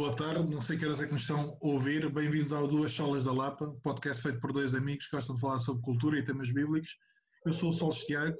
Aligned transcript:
boa 0.00 0.16
tarde, 0.16 0.50
não 0.50 0.62
sei 0.62 0.78
que 0.78 0.86
horas 0.86 1.02
é 1.02 1.06
que 1.06 1.12
nos 1.12 1.20
estão 1.20 1.58
a 1.62 1.66
ouvir. 1.66 2.08
Bem-vindos 2.08 2.54
ao 2.54 2.66
Duas 2.66 2.90
Solas 2.90 3.26
da 3.26 3.34
Lapa, 3.34 3.66
podcast 3.82 4.22
feito 4.22 4.40
por 4.40 4.50
dois 4.50 4.74
amigos 4.74 5.06
que 5.06 5.14
gostam 5.14 5.34
de 5.34 5.42
falar 5.42 5.58
sobre 5.58 5.82
cultura 5.82 6.18
e 6.18 6.24
temas 6.24 6.50
bíblicos. 6.50 6.96
Eu 7.44 7.52
sou 7.52 7.68
o 7.68 7.72
Solos 7.72 7.98
Tiago, 8.06 8.34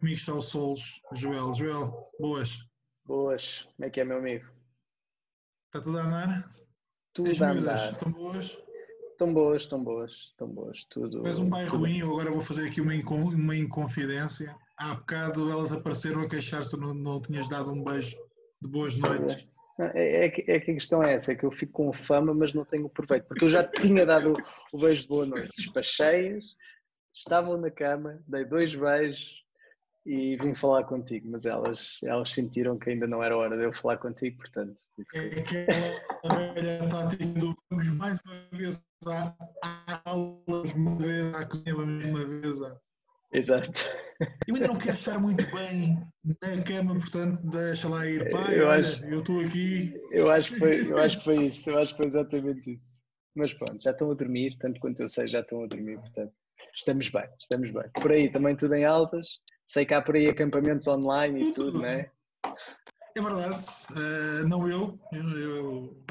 comigo 0.00 0.16
está 0.16 0.34
o 0.34 0.40
Solos 0.40 1.02
Joel. 1.12 1.52
Joel, 1.52 1.92
boas. 2.18 2.56
Boas, 3.04 3.68
como 3.76 3.86
é 3.86 3.90
que 3.90 4.00
é, 4.00 4.04
meu 4.04 4.16
amigo? 4.16 4.46
Está 5.66 5.82
tudo 5.82 5.98
a 5.98 6.02
andar? 6.02 6.50
Tudo 7.12 7.30
As 7.30 7.42
a 7.42 7.50
andar. 7.50 7.92
estão 7.92 8.10
boas? 8.10 8.58
Estão 9.10 9.34
boas, 9.34 9.62
estão 9.62 9.84
boas, 9.84 10.12
estão 10.12 10.48
boas. 10.48 10.84
Tudo. 10.88 11.26
És 11.26 11.38
um 11.38 11.50
pai 11.50 11.66
tudo 11.66 11.76
ruim, 11.76 11.98
eu 11.98 12.10
agora 12.10 12.30
vou 12.30 12.40
fazer 12.40 12.68
aqui 12.68 12.80
uma, 12.80 12.94
uma 12.94 13.54
inconfidência. 13.54 14.56
Há 14.78 14.94
bocado 14.94 15.52
elas 15.52 15.72
apareceram 15.72 16.22
a 16.22 16.26
queixar-se, 16.26 16.74
não, 16.78 16.94
não 16.94 17.20
tinhas 17.20 17.50
dado 17.50 17.70
um 17.70 17.84
beijo 17.84 18.16
de 18.62 18.68
boas 18.70 18.96
noites. 18.96 19.51
É, 19.78 20.26
é 20.26 20.30
que, 20.30 20.50
é 20.50 20.60
que 20.60 20.70
a 20.70 20.74
questão 20.74 21.02
é 21.02 21.14
essa, 21.14 21.32
é 21.32 21.34
que 21.34 21.44
eu 21.44 21.50
fico 21.50 21.72
com 21.72 21.92
fama, 21.92 22.34
mas 22.34 22.52
não 22.52 22.64
tenho 22.64 22.88
proveito, 22.88 23.26
porque 23.26 23.44
eu 23.44 23.48
já 23.48 23.64
tinha 23.96 24.04
dado 24.06 24.34
o, 24.34 24.76
o 24.76 24.80
beijo 24.80 25.02
de 25.02 25.08
boa 25.08 25.26
noite. 25.26 25.50
Despachei-as, 25.56 26.44
estavam 27.14 27.56
na 27.56 27.70
cama, 27.70 28.22
dei 28.28 28.44
dois 28.44 28.74
beijos 28.74 29.42
e 30.04 30.36
vim 30.36 30.54
falar 30.54 30.84
contigo, 30.84 31.28
mas 31.30 31.46
elas, 31.46 31.98
elas 32.02 32.32
sentiram 32.32 32.76
que 32.78 32.90
ainda 32.90 33.06
não 33.06 33.22
era 33.22 33.36
hora 33.36 33.56
de 33.56 33.64
eu 33.64 33.72
falar 33.72 33.98
contigo, 33.98 34.36
portanto. 34.38 34.74
tive 34.96 35.42
que- 35.42 35.56
É 35.56 35.68
aquela 36.18 36.52
velha 36.54 36.88
tática 36.88 37.24
do 37.38 37.56
vamos 37.70 37.88
mais 37.96 38.18
uma 38.26 38.58
vez 38.58 38.84
à, 39.06 39.34
à 39.62 40.10
aula, 40.10 40.36
vamos 40.46 40.72
uma 40.74 40.96
vez 40.98 41.34
à 41.34 41.46
cozinha, 41.46 41.74
vamos 41.74 42.06
uma 42.06 42.24
vez. 42.26 42.58
Exato. 43.32 43.80
Eu 44.46 44.54
ainda 44.54 44.68
não 44.68 44.76
quero 44.76 44.96
estar 44.96 45.18
muito 45.18 45.44
bem 45.54 45.98
na 46.24 46.62
cama, 46.62 46.94
portanto 46.94 47.40
deixa 47.50 47.88
lá 47.88 48.06
ir. 48.06 48.28
Pai, 48.30 48.58
Eu 48.60 48.70
acho- 48.70 49.04
eu 49.06 49.20
estou 49.20 49.40
aqui. 49.40 49.94
Eu 50.10 50.30
acho, 50.30 50.52
que 50.52 50.58
foi, 50.58 50.90
eu 50.90 50.98
acho 50.98 51.18
que 51.18 51.24
foi 51.24 51.36
isso, 51.46 51.70
eu 51.70 51.78
acho 51.78 51.92
que 51.92 51.96
foi 51.98 52.06
exatamente 52.06 52.72
isso. 52.72 53.02
Mas 53.34 53.54
pronto, 53.54 53.82
já 53.82 53.92
estão 53.92 54.10
a 54.10 54.14
dormir, 54.14 54.56
tanto 54.58 54.78
quanto 54.80 55.00
eu 55.00 55.08
sei, 55.08 55.26
já 55.26 55.40
estão 55.40 55.64
a 55.64 55.66
dormir, 55.66 55.98
portanto, 55.98 56.32
estamos 56.74 57.08
bem, 57.08 57.24
estamos 57.40 57.70
bem. 57.70 57.84
Por 57.94 58.12
aí 58.12 58.30
também 58.30 58.54
tudo 58.54 58.74
em 58.74 58.84
altas, 58.84 59.26
sei 59.66 59.86
que 59.86 59.94
há 59.94 60.02
por 60.02 60.14
aí 60.16 60.26
acampamentos 60.26 60.86
online 60.86 61.48
e 61.48 61.52
tudo, 61.52 61.78
não 61.78 61.86
é? 61.86 62.10
É 63.16 63.20
verdade, 63.20 63.64
eh, 63.96 64.44
não 64.44 64.68
eu, 64.68 64.98
eu, 65.12 65.28
eu 65.38 66.04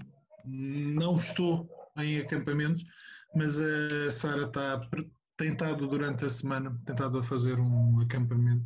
não 0.55 1.15
estou 1.17 1.69
em 1.97 2.19
acampamentos, 2.19 2.83
mas 3.35 3.59
a 3.59 4.09
Sara 4.09 4.43
está 4.47 4.81
tentado 5.41 5.87
durante 5.87 6.23
a 6.23 6.29
semana, 6.29 6.79
tentado 6.85 7.17
a 7.17 7.23
fazer 7.23 7.59
um 7.59 7.99
acampamento. 7.99 8.63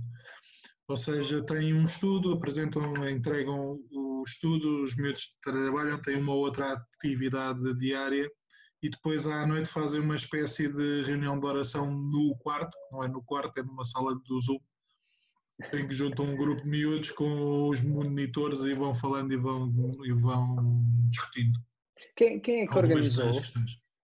Ou 0.89 0.97
seja, 0.97 1.41
tem 1.45 1.73
um 1.73 1.85
estudo, 1.85 2.33
apresentam, 2.33 2.93
entregam 3.07 3.79
o 3.93 4.23
estudo, 4.27 4.83
os 4.83 4.93
miúdos 4.93 5.37
trabalham, 5.41 6.01
têm 6.01 6.17
uma 6.17 6.33
outra 6.33 6.73
atividade 6.73 7.73
diária 7.77 8.29
e 8.83 8.89
depois 8.89 9.25
à 9.25 9.47
noite 9.47 9.69
fazem 9.69 10.01
uma 10.01 10.15
espécie 10.15 10.67
de 10.67 11.03
reunião 11.03 11.39
de 11.39 11.45
oração 11.45 11.89
no 11.89 12.35
quarto, 12.39 12.77
não 12.91 13.03
é 13.05 13.07
no 13.07 13.23
quarto, 13.23 13.57
é 13.57 13.63
numa 13.63 13.85
sala 13.85 14.13
do 14.13 14.39
Zoom, 14.41 14.59
em 15.73 15.87
que 15.87 15.93
juntam 15.93 16.25
um 16.25 16.35
grupo 16.35 16.61
de 16.61 16.69
miúdos 16.69 17.09
com 17.11 17.69
os 17.69 17.81
monitores 17.81 18.63
e 18.63 18.73
vão 18.73 18.93
falando 18.93 19.31
e 19.31 19.37
vão, 19.37 19.71
e 20.03 20.11
vão 20.11 20.83
discutindo. 21.09 21.57
Quem, 22.17 22.41
quem 22.41 22.63
é 22.63 22.67
que 22.67 22.77
organizou 22.77 23.31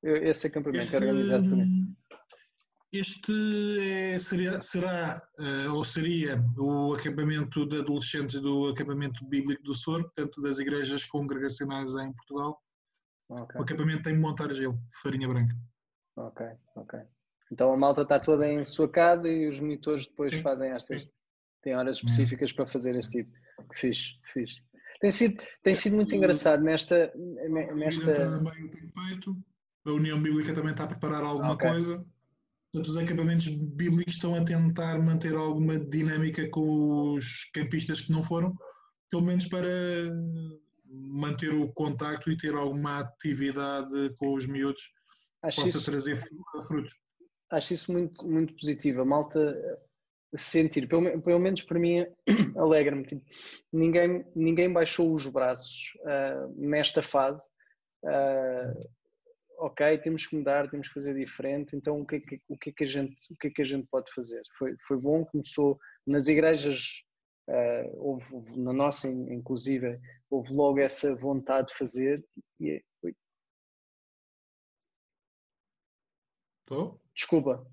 esse 0.02 0.48
acampamento? 0.48 0.84
Este, 0.84 0.96
É 0.96 1.00
organizado 1.00 1.50
por 1.50 1.58
mim. 1.58 1.96
Este 2.94 3.32
é- 3.80 4.20
seria, 4.20 4.60
será 4.60 5.22
eh, 5.40 5.68
ou 5.70 5.84
seria 5.84 6.44
o 6.58 6.94
acampamento 6.94 7.66
de 7.66 7.80
adolescentes 7.80 8.40
do 8.42 8.70
acampamento 8.70 9.26
bíblico 9.28 9.64
do 9.64 9.74
Sor, 9.74 10.04
portanto 10.04 10.42
das 10.42 10.60
igrejas 10.60 11.06
congregacionais 11.06 11.94
em 11.96 12.12
Portugal. 12.14 12.62
Ok, 13.30 13.60
O 13.60 13.64
acampamento 13.64 14.04
tem 14.04 14.18
Montar 14.18 14.54
Gelo, 14.54 14.78
farinha 15.02 15.28
branca. 15.28 15.56
ok, 16.18 16.46
ok. 16.76 17.00
Então 17.52 17.74
a 17.74 17.78
malta 17.78 18.02
está 18.02 18.20
toda 18.20 18.48
em 18.50 18.64
sua 18.66 18.90
casa 18.90 19.28
e 19.30 19.48
os 19.48 19.60
monitores 19.60 20.06
depois 20.08 20.34
Sim. 20.34 20.42
fazem 20.42 20.72
estas. 20.72 21.10
Têm 21.62 21.76
horas 21.76 21.98
específicas 21.98 22.52
para 22.52 22.66
fazer 22.68 22.96
este 22.96 23.24
tipo. 23.24 23.32
Fixe, 23.76 24.14
fixe. 24.34 24.62
Tem 25.00 25.12
sido, 25.12 25.42
tem 25.64 25.76
sido 25.76 25.96
muito 25.96 26.14
engraçado 26.16 26.62
nesta. 26.64 27.12
ne- 27.16 27.70
A 27.70 27.76
nesta... 27.76 28.14
Também 28.14 28.68
tem 28.70 28.88
feito, 28.90 29.38
a 29.86 29.92
União 29.92 30.22
Bíblica 30.22 30.54
também 30.54 30.72
está 30.72 30.84
a 30.86 30.88
preparar 30.88 31.24
alguma 31.24 31.54
Ok. 31.54 31.70
coisa. 31.70 32.06
Portanto, 32.72 32.90
os 32.90 32.98
acampamentos 32.98 33.48
bíblicos 33.50 34.14
estão 34.14 34.34
a 34.34 34.46
tentar 34.46 34.98
manter 35.00 35.36
alguma 35.36 35.78
dinâmica 35.78 36.48
com 36.50 37.16
os 37.16 37.44
campistas 37.54 38.00
que 38.00 38.12
não 38.12 38.24
foram, 38.24 38.56
pelo 39.10 39.24
menos 39.24 39.46
para 39.46 39.68
manter 40.86 41.54
o 41.54 41.72
contacto 41.74 42.32
e 42.32 42.38
ter 42.38 42.54
alguma 42.56 43.00
atividade 43.00 44.14
com 44.18 44.34
os 44.34 44.48
miúdos 44.48 44.82
que 44.84 45.48
Acho 45.48 45.62
possa 45.64 45.78
isso, 45.78 45.92
trazer 45.92 46.16
fru- 46.16 46.64
frutos. 46.68 46.94
acho 47.52 47.74
isso 47.74 47.92
muito, 47.92 48.26
muito 48.26 48.54
positivo. 48.54 49.02
A 49.02 49.06
malta 49.06 49.80
sentir, 50.36 50.88
pelo, 50.88 51.22
pelo 51.22 51.40
menos 51.40 51.62
para 51.64 51.78
mim, 51.80 52.06
alegra-me. 52.56 53.04
Tipo, 53.04 53.22
ninguém, 53.74 54.26
ninguém 54.34 54.72
baixou 54.72 55.14
os 55.14 55.28
braços 55.28 55.92
ah, 56.06 56.48
nesta 56.56 57.04
fase. 57.04 57.50
Ah, 58.06 58.74
ok, 59.62 59.98
temos 60.00 60.26
que 60.26 60.36
mudar, 60.36 60.70
temos 60.70 60.88
que 60.88 60.94
fazer 60.94 61.14
diferente. 61.14 61.76
Então, 61.76 62.02
o 62.02 62.06
que 62.06 62.16
é 62.16 62.20
que, 62.20 62.42
o 62.50 62.58
que, 62.58 62.72
é 62.72 62.74
que, 62.74 62.84
a, 62.84 62.88
gente, 62.88 63.16
o 63.32 63.38
que, 63.38 63.48
é 63.48 63.52
que 63.52 63.62
a 63.62 63.66
gente 63.66 63.88
pode 63.88 64.12
fazer? 64.14 64.42
Foi, 64.58 64.76
foi 64.88 64.98
bom, 64.98 65.24
começou 65.24 65.80
nas 66.06 66.28
igrejas, 66.28 67.04
ah, 67.48 67.84
houve, 67.94 68.26
houve- 68.34 68.60
na 68.60 68.74
nossa, 68.74 69.08
inclusive, 69.08 70.00
houve 70.30 70.52
logo 70.52 70.80
essa 70.80 71.16
vontade 71.16 71.68
de 71.68 71.78
fazer. 71.78 72.26
E, 72.60 72.72
é, 72.72 72.82
ui, 73.04 73.16
Estou? 76.62 77.00
Desculpa, 77.14 77.68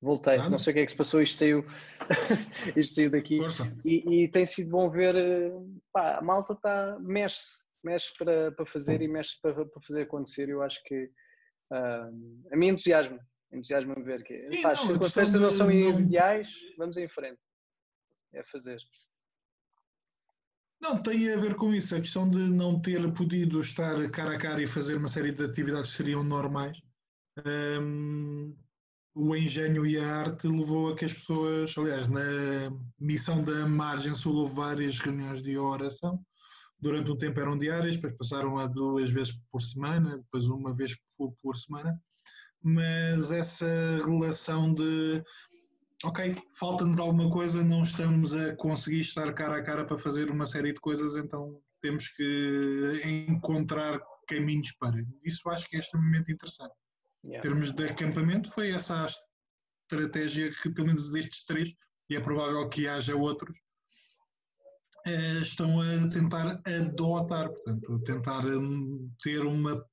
voltei. 0.00 0.38
Nada. 0.38 0.50
Não 0.50 0.58
sei 0.58 0.72
o 0.72 0.74
que 0.74 0.80
é 0.80 0.84
que 0.86 0.90
se 0.90 0.96
passou, 0.98 1.22
isto 1.22 1.38
saiu, 1.38 1.64
isto 2.76 2.94
saiu 2.96 3.10
daqui. 3.10 3.38
E, 3.84 4.24
e 4.24 4.28
tem 4.28 4.44
sido 4.44 4.70
bom 4.70 4.90
ver, 4.90 5.14
eh, 5.14 5.52
pá, 5.92 6.18
a 6.18 6.22
malta 6.22 6.56
tá, 6.56 6.98
mexe-se, 6.98 7.62
mexe 7.82 8.12
para, 8.16 8.52
para 8.52 8.66
fazer 8.66 9.02
e 9.02 9.08
mexe 9.08 9.40
para, 9.40 9.66
para 9.66 9.82
fazer 9.82 10.02
acontecer. 10.02 10.48
Eu 10.48 10.62
acho 10.62 10.82
que 10.84 11.10
ah, 11.70 12.10
a 12.52 12.56
mim 12.56 12.68
entusiasma, 12.68 13.18
entusiasma 13.52 13.94
ver 14.02 14.22
que 14.22 14.50
Sim, 14.52 14.62
pá, 14.62 14.72
as 14.72 14.80
circunstâncias 14.80 15.40
não 15.40 15.50
são 15.50 15.66
não- 15.66 16.00
ideais, 16.00 16.50
vamos 16.78 16.96
em 16.96 17.08
frente. 17.08 17.40
É 18.32 18.42
fazer. 18.42 18.78
Não, 20.80 21.00
tem 21.00 21.32
a 21.32 21.36
ver 21.36 21.54
com 21.54 21.72
isso, 21.72 21.94
a 21.94 22.00
questão 22.00 22.28
de 22.28 22.38
não 22.38 22.80
ter 22.80 23.00
podido 23.12 23.60
estar 23.60 24.10
cara 24.10 24.34
a 24.34 24.38
cara 24.38 24.60
e 24.60 24.66
fazer 24.66 24.96
uma 24.96 25.08
série 25.08 25.30
de 25.30 25.44
atividades 25.44 25.90
que 25.90 25.96
seriam 25.96 26.24
normais. 26.24 26.82
Hum, 27.80 28.56
o 29.14 29.36
engenho 29.36 29.86
e 29.86 29.96
a 29.96 30.16
arte 30.16 30.48
levou 30.48 30.92
a 30.92 30.96
que 30.96 31.04
as 31.04 31.12
pessoas, 31.14 31.72
aliás, 31.78 32.08
na 32.08 32.20
missão 32.98 33.44
da 33.44 33.66
Margem 33.66 34.14
Sul 34.14 34.36
houve 34.36 34.54
várias 34.54 34.98
reuniões 34.98 35.40
de 35.42 35.56
oração. 35.56 36.24
Durante 36.82 37.12
um 37.12 37.16
tempo 37.16 37.38
eram 37.40 37.56
diárias, 37.56 37.94
depois 37.94 38.16
passaram 38.16 38.58
a 38.58 38.66
duas 38.66 39.08
vezes 39.08 39.38
por 39.52 39.62
semana, 39.62 40.18
depois 40.18 40.46
uma 40.46 40.74
vez 40.74 40.96
por, 41.16 41.32
por 41.40 41.56
semana. 41.56 41.96
Mas 42.60 43.30
essa 43.30 43.66
relação 44.04 44.74
de 44.74 45.22
ok, 46.04 46.34
falta-nos 46.58 46.98
alguma 46.98 47.30
coisa, 47.30 47.62
não 47.62 47.84
estamos 47.84 48.34
a 48.34 48.54
conseguir 48.56 49.00
estar 49.00 49.32
cara 49.32 49.56
a 49.56 49.62
cara 49.62 49.84
para 49.84 49.96
fazer 49.96 50.30
uma 50.30 50.44
série 50.44 50.72
de 50.72 50.80
coisas, 50.80 51.16
então 51.16 51.60
temos 51.80 52.08
que 52.08 53.00
encontrar 53.28 54.00
caminhos 54.26 54.72
para. 54.72 55.04
Isso 55.24 55.48
acho 55.48 55.68
que 55.68 55.76
é 55.76 55.80
extremamente 55.80 56.32
interessante. 56.32 56.74
Em 57.24 57.28
Yeah. 57.28 57.40
termos 57.40 57.70
de 57.72 57.84
acampamento, 57.84 58.50
foi 58.50 58.72
essa 58.72 59.04
a 59.04 59.06
estratégia 59.06 60.48
que, 60.50 60.70
pelo 60.70 60.88
menos 60.88 61.12
destes 61.12 61.44
três, 61.44 61.72
e 62.10 62.16
é 62.16 62.20
provável 62.20 62.68
que 62.68 62.88
haja 62.88 63.14
outros, 63.14 63.56
estão 65.42 65.80
a 65.80 66.08
tentar 66.08 66.60
adotar, 66.66 67.48
portanto, 67.50 67.94
a 67.94 68.04
tentar 68.04 68.46
hum, 68.46 69.10
ter 69.22 69.40
uma 69.40 69.84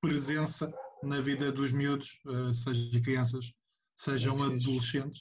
presença 0.00 0.72
na 1.02 1.20
vida 1.20 1.52
dos 1.52 1.72
miúdos, 1.72 2.20
eh, 2.26 2.52
seja 2.54 3.00
crianças, 3.00 3.52
sejam 3.96 4.38
fixe. 4.38 4.54
adolescentes. 4.54 5.20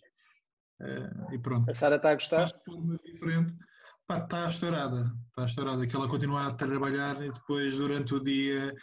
Eh, 0.81 1.35
e 1.35 1.39
pronto. 1.39 1.69
A 1.69 1.73
Sara 1.73 1.95
está 1.95 2.11
a 2.11 2.15
gostar? 2.15 2.49
Faz 2.49 2.53
de 2.53 2.63
forma 2.63 2.99
diferente. 3.03 3.53
Pá, 4.07 4.19
está 4.19 4.47
estourada. 4.47 5.11
Está 5.29 5.45
estourada. 5.45 5.87
Que 5.87 5.95
ela 5.95 6.07
continua 6.07 6.47
a 6.47 6.53
trabalhar 6.53 7.21
e 7.23 7.31
depois, 7.31 7.77
durante 7.77 8.13
o 8.13 8.19
dia, 8.19 8.73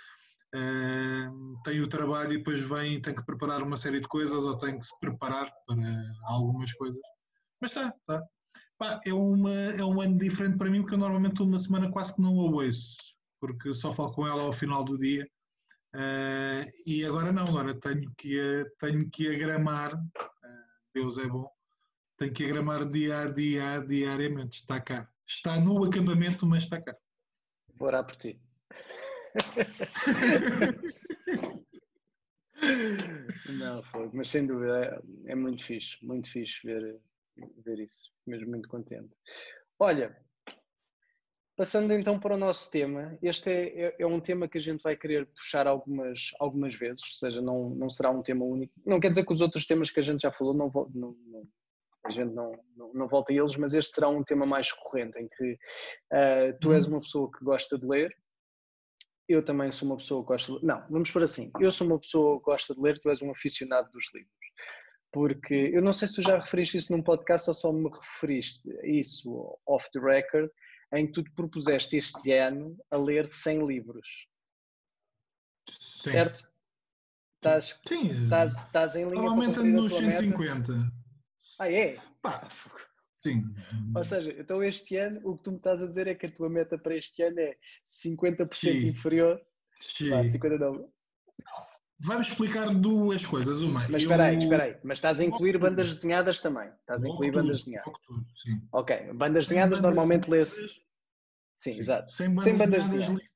eh, 0.55 1.31
tem 1.65 1.81
o 1.81 1.89
trabalho 1.89 2.33
e 2.33 2.39
depois 2.39 2.61
vem 2.61 3.01
tem 3.01 3.15
que 3.15 3.25
preparar 3.25 3.63
uma 3.63 3.77
série 3.77 4.01
de 4.01 4.09
coisas 4.09 4.45
ou 4.45 4.59
tem 4.59 4.77
que 4.77 4.85
se 4.85 4.99
preparar 4.99 5.53
para 5.67 5.77
algumas 6.25 6.73
coisas. 6.73 7.01
Mas 7.61 7.71
está, 7.71 7.95
está. 7.97 8.23
Pá, 8.83 9.01
é, 9.07 9.15
uma, 9.15 9.53
é 9.53 9.85
um 9.85 10.01
ano 10.01 10.19
diferente 10.19 10.59
para 10.59 10.69
mim 10.69 10.81
porque 10.81 10.95
eu 10.95 10.99
normalmente 10.99 11.41
uma 11.41 11.57
semana 11.57 11.89
quase 11.93 12.17
que 12.17 12.21
não 12.21 12.41
a 12.41 12.51
ouço. 12.51 12.97
Porque 13.39 13.73
só 13.73 13.93
falo 13.93 14.11
com 14.13 14.27
ela 14.27 14.43
ao 14.43 14.53
final 14.53 14.83
do 14.83 14.99
dia. 14.99 15.25
Eh, 15.95 16.69
e 16.85 17.05
agora 17.05 17.31
não, 17.31 17.45
agora 17.45 17.79
tenho 17.79 18.13
que, 18.19 18.67
tenho 18.81 19.09
que 19.09 19.33
agramar. 19.33 19.93
eh, 19.95 20.65
Deus 20.95 21.17
é 21.17 21.29
bom 21.29 21.49
tem 22.17 22.33
que 22.33 22.45
agramar 22.45 22.91
dia 22.91 23.21
a 23.21 23.29
dia, 23.31 23.79
diariamente. 23.87 24.57
Está 24.57 24.81
cá. 24.81 25.09
Está 25.27 25.61
no 25.61 25.85
acampamento, 25.85 26.45
mas 26.45 26.65
está 26.65 26.83
cá. 26.83 26.97
Vou 27.75 27.87
orar 27.87 28.05
por 28.05 28.17
ti. 28.17 28.41
Não, 33.59 33.83
foi, 33.85 34.11
mas 34.13 34.31
sem 34.31 34.45
dúvida 34.47 34.85
é, 34.85 35.33
é, 35.33 35.35
muito 35.35 35.65
fixe, 35.65 35.97
muito 36.05 36.29
fixe 36.29 36.65
ver, 36.65 37.01
ver 37.65 37.81
isso, 37.81 38.12
mesmo 38.27 38.51
muito 38.51 38.69
contente. 38.69 39.11
Olha, 39.79 40.17
passando 41.57 41.93
então 41.93 42.19
para 42.19 42.35
o 42.35 42.39
nosso 42.39 42.71
tema, 42.71 43.19
este 43.23 43.51
é, 43.51 43.87
é, 43.87 43.97
é, 43.99 44.07
um 44.07 44.21
tema 44.21 44.49
que 44.49 44.59
a 44.59 44.61
gente 44.61 44.83
vai 44.83 44.97
querer 44.97 45.27
puxar 45.27 45.67
algumas, 45.67 46.31
algumas 46.39 46.75
vezes, 46.75 47.03
ou 47.03 47.29
seja, 47.29 47.43
não, 47.43 47.71
não 47.71 47.91
será 47.91 48.11
um 48.11 48.23
tema 48.23 48.45
único. 48.45 48.73
Não 48.85 49.01
quer 49.01 49.11
dizer 49.11 49.27
que 49.27 49.33
os 49.33 49.41
outros 49.41 49.67
temas 49.67 49.91
que 49.91 50.01
a 50.01 50.03
gente 50.03 50.23
já 50.23 50.33
falou 50.33 50.55
não, 50.55 50.71
não, 50.95 51.17
não 51.27 51.49
a 52.05 52.11
gente 52.11 52.33
não, 52.33 52.53
não, 52.77 52.93
não, 52.93 53.09
volta 53.09 53.33
a 53.33 53.37
eles, 53.37 53.57
mas 53.57 53.75
este 53.75 53.93
será 53.93 54.09
um 54.09 54.25
tema 54.25 54.45
mais 54.45 54.73
recorrente, 54.73 55.19
em 55.19 55.29
que 55.29 55.53
uh, 55.53 56.59
tu 56.61 56.73
és 56.73 56.87
uma 56.87 57.01
pessoa 57.01 57.31
que 57.31 57.45
gosta 57.45 57.79
de 57.79 57.87
ler, 57.87 58.13
eu 59.29 59.45
também 59.45 59.71
sou 59.71 59.89
uma 59.89 59.97
pessoa 59.97 60.23
que 60.23 60.29
gosta 60.29 60.53
de. 60.53 60.67
Não, 60.67 60.85
vamos 60.91 61.11
por 61.11 61.23
assim, 61.23 61.51
eu 61.61 61.71
sou 61.71 61.87
uma 61.87 61.99
pessoa 61.99 62.39
que 62.39 62.45
gosta 62.45 62.75
de 62.75 62.81
ler, 62.81 62.99
tu 62.99 63.09
és 63.09 63.23
um 63.23 63.31
aficionado 63.31 63.89
dos 63.91 64.05
livros. 64.13 64.33
Porque 65.13 65.71
eu 65.75 65.83
não 65.83 65.93
sei 65.93 66.09
se 66.09 66.15
tu 66.15 66.23
já 66.23 66.39
referiste 66.39 66.79
isso 66.79 66.91
num 66.91 67.03
podcast 67.03 67.49
ou 67.51 67.55
só 67.55 67.71
me 67.71 67.91
referiste 67.91 68.67
isso 68.83 69.59
off 69.67 69.91
the 69.93 70.01
record, 70.01 70.51
em 70.95 71.07
que 71.07 71.13
tu 71.13 71.23
te 71.23 71.31
propuseste 71.33 71.97
este 71.97 72.33
ano 72.33 72.77
a 72.91 72.97
ler 72.97 73.27
100 73.27 73.67
livros. 73.67 74.07
Sim. 75.69 76.13
Certo? 76.13 76.53
Estás, 77.37 77.81
Sim. 77.87 78.07
Estás, 78.07 78.57
estás 78.57 78.95
em 78.95 79.05
linha 79.05 79.17
Normalmente 79.17 79.59
ando 79.59 79.83
nos 79.83 79.93
150. 79.93 80.73
Meta? 80.73 80.93
Ah, 81.59 81.71
é? 81.71 81.99
Pá, 82.23 82.49
sim. 83.25 83.43
Ou 83.97 84.05
seja, 84.05 84.33
então 84.39 84.63
este 84.63 84.97
ano, 84.97 85.21
o 85.25 85.37
que 85.37 85.43
tu 85.43 85.51
me 85.51 85.57
estás 85.57 85.83
a 85.83 85.89
dizer 85.89 86.07
é 86.07 86.15
que 86.15 86.27
a 86.27 86.31
tua 86.31 86.49
meta 86.49 86.79
para 86.79 86.97
este 86.97 87.21
ano 87.23 87.41
é 87.41 87.57
50% 87.85 88.55
sim. 88.55 88.89
inferior. 88.89 89.41
Sim. 89.81 90.11
Pá, 90.11 90.25
50 90.25 90.59
não. 90.59 90.93
Vamos 92.05 92.29
explicar 92.29 92.75
duas 92.75 93.25
coisas. 93.25 93.63
Uma, 93.63 93.87
mas 93.89 94.03
espera 94.03 94.25
aí, 94.25 94.39
espera 94.39 94.65
aí. 94.65 94.77
Mas 94.83 94.99
estás 94.99 95.21
a 95.21 95.25
incluir 95.25 95.57
bandas 95.57 95.95
desenhadas 95.95 96.41
também? 96.41 96.69
Estás 96.81 97.05
a 97.05 97.09
incluir 97.09 97.31
tudo, 97.31 97.43
bandas 97.43 97.61
desenhadas? 97.61 97.93
Tudo, 98.07 98.27
sim. 98.37 98.63
Ok, 98.73 99.13
bandas 99.15 99.47
Sem 99.47 99.57
desenhadas 99.57 99.79
bandas 99.79 99.95
normalmente 99.95 100.29
lê-se... 100.29 100.83
Sim, 101.55 101.73
sim, 101.73 101.81
exato. 101.81 102.11
Sem 102.11 102.29
bandas, 102.29 102.45
Sem 102.45 102.57
bandas 102.57 102.89
desenhadas, 102.89 103.33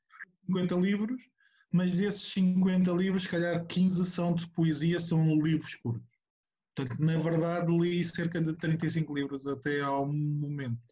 50 0.47 0.75
livros, 0.75 1.23
mas 1.71 1.95
desses 1.95 2.33
50 2.33 2.91
livros, 2.91 3.23
se 3.23 3.29
calhar 3.29 3.65
15 3.67 4.05
são 4.05 4.35
de 4.35 4.49
poesia, 4.49 4.99
são 4.99 5.25
livros 5.37 5.75
curtos. 5.77 6.17
Portanto, 6.75 7.01
na 7.01 7.19
verdade, 7.19 7.73
li 7.73 8.05
cerca 8.05 8.41
de 8.41 8.53
35 8.53 9.15
livros 9.15 9.47
até 9.47 9.81
ao 9.81 10.07
momento. 10.07 10.83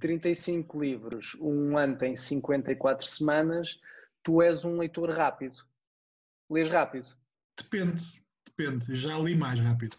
35 0.00 0.80
livros, 0.80 1.36
um 1.40 1.78
ano 1.78 1.96
tem 1.96 2.14
54 2.14 3.06
semanas, 3.06 3.78
tu 4.22 4.42
és 4.42 4.64
um 4.64 4.78
leitor 4.78 5.10
rápido. 5.10 5.56
Lês 6.50 6.68
rápido? 6.68 7.08
Depende, 7.56 8.22
depende. 8.44 8.92
Já 8.94 9.16
li 9.18 9.36
mais 9.36 9.60
rápido. 9.60 9.96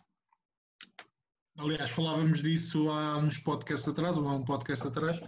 Aliás, 1.57 1.91
falávamos 1.91 2.41
disso 2.41 2.89
há 2.89 3.17
uns 3.17 3.37
podcasts 3.37 3.87
atrás, 3.87 4.17
ou 4.17 4.27
há 4.27 4.35
um 4.35 4.43
podcast 4.43 4.87
atrás, 4.87 5.19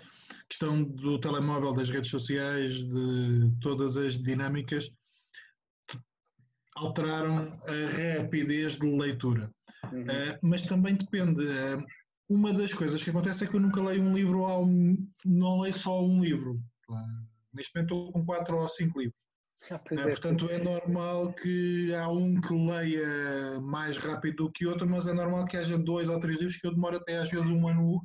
questão 0.49 0.83
do 0.83 1.19
telemóvel, 1.19 1.73
das 1.73 1.89
redes 1.89 2.09
sociais, 2.09 2.83
de 2.83 3.51
todas 3.61 3.97
as 3.97 4.17
dinâmicas 4.17 4.91
alteraram 6.75 7.59
a 7.67 8.19
rapidez 8.19 8.77
de 8.77 8.87
leitura. 8.87 9.51
Uhum. 9.91 10.01
Uh, 10.01 10.39
mas 10.41 10.65
também 10.65 10.95
depende. 10.95 11.45
Uh, 11.45 11.85
uma 12.29 12.53
das 12.53 12.73
coisas 12.73 13.03
que 13.03 13.09
acontece 13.09 13.43
é 13.43 13.47
que 13.47 13.55
eu 13.55 13.59
nunca 13.59 13.81
leio 13.81 14.01
um 14.01 14.15
livro, 14.15 14.45
ao, 14.45 14.65
não 15.25 15.59
leio 15.59 15.73
só 15.73 16.03
um 16.03 16.23
livro. 16.23 16.59
Uh, 16.89 17.27
neste 17.53 17.75
momento 17.75 17.93
estou 17.93 18.11
com 18.11 18.25
quatro 18.25 18.57
ou 18.57 18.67
cinco 18.67 18.99
livros. 18.99 19.21
Ah, 19.71 19.79
é, 19.91 20.09
portanto, 20.09 20.49
é 20.49 20.57
normal 20.57 21.33
que 21.33 21.93
há 21.95 22.09
um 22.09 22.39
que 22.39 22.53
leia 22.53 23.61
mais 23.61 23.97
rápido 23.97 24.45
do 24.45 24.51
que 24.51 24.67
outro, 24.67 24.87
mas 24.87 25.07
é 25.07 25.13
normal 25.13 25.45
que 25.45 25.55
haja 25.55 25.77
dois 25.77 26.09
ou 26.09 26.19
três 26.19 26.39
livros 26.39 26.57
que 26.57 26.67
eu 26.67 26.73
demoro 26.73 26.97
até 26.97 27.17
às 27.17 27.29
vezes 27.29 27.47
um 27.47 27.67
ano 27.67 28.01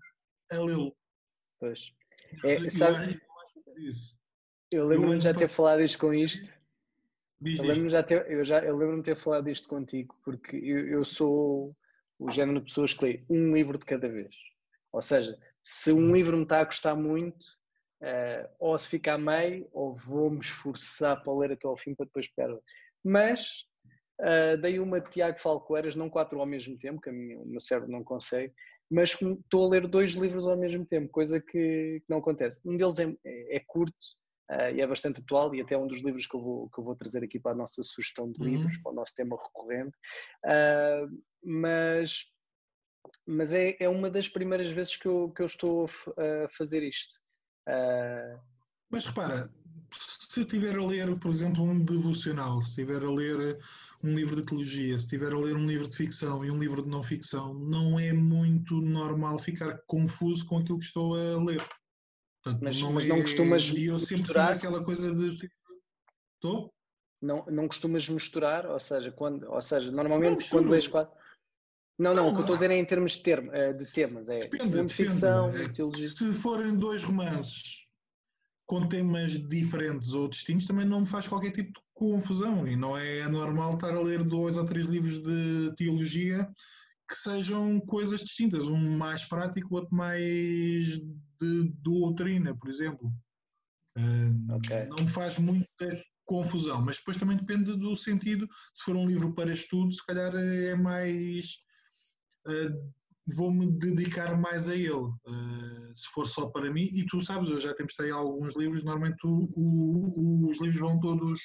a 0.52 0.56
lê-lo. 0.56 0.96
Pois. 1.58 1.80
É, 2.44 2.70
sabe, 2.70 3.20
eu 4.70 4.86
lembro-me 4.86 5.18
de 5.18 5.24
já 5.24 5.34
ter 5.34 5.48
falado 5.48 5.80
isto 5.80 5.98
com 5.98 6.12
isto 6.12 6.52
Diz, 7.40 7.60
eu 7.60 7.66
lembro-me 7.66 7.90
já 7.90 8.02
ter, 8.02 8.30
eu 8.30 8.44
já, 8.44 8.58
eu 8.64 8.76
lembro 8.76 9.02
ter 9.02 9.14
falado 9.14 9.44
disto 9.44 9.68
contigo, 9.68 10.14
porque 10.24 10.56
eu, 10.56 10.88
eu 10.88 11.04
sou 11.04 11.76
o 12.18 12.30
género 12.30 12.58
de 12.58 12.66
pessoas 12.66 12.92
que 12.92 13.04
lê 13.04 13.24
um 13.30 13.54
livro 13.54 13.78
de 13.78 13.84
cada 13.84 14.08
vez. 14.08 14.34
Ou 14.92 15.00
seja, 15.00 15.38
se 15.62 15.92
um 15.92 16.12
livro 16.12 16.36
me 16.36 16.42
está 16.42 16.60
a 16.60 16.64
gostar 16.64 16.96
muito, 16.96 17.46
uh, 18.02 18.48
ou 18.58 18.78
se 18.78 18.88
fica 18.88 19.14
a 19.14 19.18
meio, 19.18 19.68
ou 19.72 19.94
vou-me 19.94 20.40
esforçar 20.40 21.22
para 21.22 21.34
ler 21.34 21.52
até 21.52 21.66
ao 21.66 21.76
fim 21.76 21.94
para 21.94 22.06
depois 22.06 22.28
pegar. 22.28 22.54
Mas 23.04 23.64
uh, 24.20 24.56
dei 24.60 24.78
uma 24.78 25.00
de 25.00 25.10
Tiago 25.10 25.38
Falcoeiras, 25.38 25.96
não 25.96 26.10
quatro 26.10 26.40
ao 26.40 26.46
mesmo 26.46 26.78
tempo, 26.78 27.00
que 27.00 27.10
minha, 27.10 27.38
o 27.38 27.46
meu 27.46 27.60
cérebro 27.60 27.90
não 27.90 28.04
consegue, 28.04 28.52
mas 28.90 29.10
estou 29.10 29.64
a 29.64 29.68
ler 29.68 29.86
dois 29.86 30.12
livros 30.12 30.46
ao 30.46 30.56
mesmo 30.56 30.84
tempo, 30.86 31.10
coisa 31.10 31.40
que, 31.40 32.00
que 32.00 32.06
não 32.08 32.18
acontece. 32.18 32.60
Um 32.64 32.76
deles 32.76 32.98
é, 32.98 33.14
é, 33.24 33.56
é 33.56 33.60
curto, 33.66 33.96
uh, 34.50 34.74
e 34.74 34.80
é 34.80 34.86
bastante 34.86 35.20
atual 35.20 35.54
e 35.54 35.60
até 35.60 35.74
é 35.74 35.78
um 35.78 35.86
dos 35.86 36.02
livros 36.02 36.26
que 36.26 36.36
eu 36.36 36.40
vou, 36.40 36.70
que 36.70 36.80
eu 36.80 36.84
vou 36.84 36.96
trazer 36.96 37.22
aqui 37.22 37.38
para 37.38 37.52
a 37.52 37.56
nossa 37.56 37.82
sugestão 37.82 38.30
de 38.30 38.42
livros, 38.42 38.74
uhum. 38.76 38.82
para 38.82 38.92
o 38.92 38.94
nosso 38.94 39.14
tema 39.14 39.36
recorrente. 39.36 39.96
Mas 41.42 42.32
mas 43.26 43.52
é, 43.52 43.76
é 43.80 43.88
uma 43.88 44.10
das 44.10 44.28
primeiras 44.28 44.70
vezes 44.70 44.96
que 44.96 45.06
eu, 45.06 45.30
que 45.30 45.42
eu 45.42 45.46
estou 45.46 45.86
a 45.86 46.48
fazer 46.50 46.82
isto. 46.82 47.18
Uh... 47.68 48.40
Mas 48.90 49.04
repara, 49.04 49.50
se 49.92 50.40
eu 50.40 50.44
estiver 50.44 50.76
a 50.76 50.84
ler, 50.84 51.18
por 51.18 51.30
exemplo, 51.30 51.62
um 51.62 51.84
devocional, 51.84 52.60
se 52.62 52.70
estiver 52.70 53.02
a 53.02 53.10
ler 53.10 53.58
um 54.02 54.14
livro 54.14 54.36
de 54.36 54.44
teologia, 54.44 54.98
se 54.98 55.04
estiver 55.04 55.32
a 55.32 55.38
ler 55.38 55.56
um 55.56 55.66
livro 55.66 55.88
de 55.88 55.96
ficção 55.96 56.44
e 56.44 56.50
um 56.50 56.58
livro 56.58 56.82
de 56.82 56.88
não 56.88 57.02
ficção, 57.02 57.52
não 57.54 57.98
é 57.98 58.12
muito 58.12 58.80
normal 58.80 59.38
ficar 59.38 59.78
confuso 59.86 60.46
com 60.46 60.58
aquilo 60.58 60.78
que 60.78 60.84
estou 60.84 61.14
a 61.14 61.42
ler. 61.42 61.66
Portanto, 62.42 62.62
mas, 62.62 62.80
não, 62.80 62.92
mas 62.92 63.06
não 63.06 63.16
é... 63.16 63.22
costumas 63.22 63.68
e 63.68 63.86
eu 63.86 63.98
sempre 63.98 64.22
misturar 64.22 64.52
aquela 64.52 64.82
coisa 64.82 65.14
de 65.14 65.50
estou? 66.34 66.72
Não, 67.20 67.44
não 67.46 67.66
costumas 67.66 68.08
misturar, 68.08 68.66
ou 68.66 68.78
seja, 68.78 69.10
quando, 69.10 69.50
ou 69.50 69.60
seja, 69.60 69.90
normalmente 69.90 70.48
quando 70.48 70.70
lês 70.70 70.86
quatro. 70.86 71.16
Não, 71.98 72.14
não, 72.14 72.24
não, 72.24 72.28
o 72.28 72.32
que 72.32 72.38
eu 72.38 72.40
estou 72.42 72.54
a 72.54 72.58
dizer 72.58 72.70
é 72.70 72.76
em 72.76 72.84
termos 72.84 73.12
de, 73.12 73.22
termo, 73.22 73.50
eh, 73.52 73.72
de 73.72 73.92
temas, 73.92 74.28
é 74.28 74.38
depende, 74.40 74.70
depende. 74.70 74.94
ficção, 74.94 75.48
é, 75.50 75.68
teologia. 75.68 76.08
Se 76.08 76.32
forem 76.34 76.76
dois 76.76 77.02
romances 77.02 77.78
com 78.64 78.86
temas 78.86 79.32
diferentes 79.32 80.12
ou 80.12 80.28
distintos, 80.28 80.66
também 80.66 80.86
não 80.86 81.00
me 81.00 81.06
faz 81.06 81.26
qualquer 81.26 81.50
tipo 81.50 81.72
de 81.72 81.80
confusão. 81.94 82.68
E 82.68 82.76
não 82.76 82.96
é 82.96 83.26
normal 83.28 83.74
estar 83.74 83.94
a 83.94 84.00
ler 84.00 84.22
dois 84.22 84.56
ou 84.56 84.64
três 84.64 84.86
livros 84.86 85.18
de 85.18 85.74
teologia 85.76 86.48
que 87.08 87.16
sejam 87.16 87.80
coisas 87.80 88.20
distintas, 88.20 88.68
um 88.68 88.96
mais 88.96 89.24
prático, 89.24 89.74
outro 89.74 89.94
mais 89.94 91.00
de 91.40 91.72
doutrina, 91.82 92.54
por 92.54 92.68
exemplo. 92.68 93.10
Uh, 93.96 94.56
okay. 94.56 94.84
Não 94.86 95.08
faz 95.08 95.38
muita 95.38 96.02
confusão, 96.26 96.82
mas 96.82 96.98
depois 96.98 97.16
também 97.16 97.38
depende 97.38 97.74
do 97.74 97.96
sentido. 97.96 98.46
Se 98.74 98.84
for 98.84 98.94
um 98.94 99.06
livro 99.06 99.32
para 99.34 99.52
estudo, 99.52 99.90
se 99.90 100.04
calhar 100.04 100.34
é 100.36 100.74
mais. 100.74 101.46
Uh, 102.48 102.98
Vou-me 103.30 103.70
dedicar 103.72 104.40
mais 104.40 104.70
a 104.70 104.74
ele. 104.74 104.90
Uh, 104.90 105.94
se 105.94 106.08
for 106.14 106.26
só 106.26 106.46
para 106.46 106.72
mim, 106.72 106.88
e 106.94 107.04
tu 107.04 107.20
sabes, 107.20 107.50
eu 107.50 107.58
já 107.58 107.74
testei 107.74 108.10
alguns 108.10 108.56
livros, 108.56 108.82
normalmente 108.82 109.18
o, 109.26 109.50
o, 109.54 110.48
os 110.48 110.58
livros 110.62 110.80
vão 110.80 110.98
todos 110.98 111.38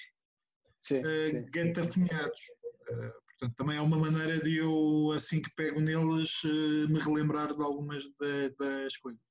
sim, 0.80 1.02
sim, 1.04 1.46
gatafunhados. 1.52 2.40
Sim. 2.40 3.12
Portanto, 3.28 3.56
também 3.58 3.78
é 3.78 3.82
uma 3.82 3.98
maneira 3.98 4.40
de 4.42 4.56
eu, 4.60 5.12
assim 5.14 5.42
que 5.42 5.54
pego 5.56 5.82
neles, 5.82 6.32
me 6.88 7.00
relembrar 7.00 7.54
de 7.54 7.62
algumas 7.62 8.04
das 8.58 8.96
coisas. 8.96 9.22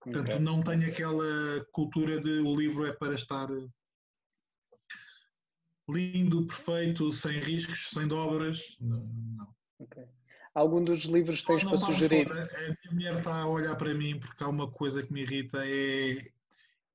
Portanto, 0.00 0.30
okay. 0.30 0.40
não 0.40 0.62
tenho 0.62 0.88
aquela 0.88 1.64
cultura 1.70 2.20
de 2.20 2.40
o 2.40 2.56
livro 2.56 2.84
é 2.84 2.92
para 2.92 3.14
estar 3.14 3.48
lindo, 5.88 6.46
perfeito, 6.46 7.12
sem 7.12 7.38
riscos, 7.38 7.90
sem 7.90 8.08
dobras. 8.08 8.76
Não. 8.80 9.08
Okay. 9.78 10.04
Algum 10.56 10.82
dos 10.82 11.00
livros 11.00 11.42
tens 11.42 11.64
não, 11.64 11.72
não 11.72 11.78
para 11.78 11.86
sugerir? 11.86 12.26
Fora, 12.26 12.42
a 12.42 12.60
minha 12.60 12.92
mulher 12.92 13.18
está 13.18 13.42
a 13.42 13.46
olhar 13.46 13.76
para 13.76 13.92
mim 13.92 14.18
porque 14.18 14.42
há 14.42 14.48
uma 14.48 14.70
coisa 14.70 15.02
que 15.02 15.12
me 15.12 15.20
irrita, 15.20 15.58
é 15.62 16.16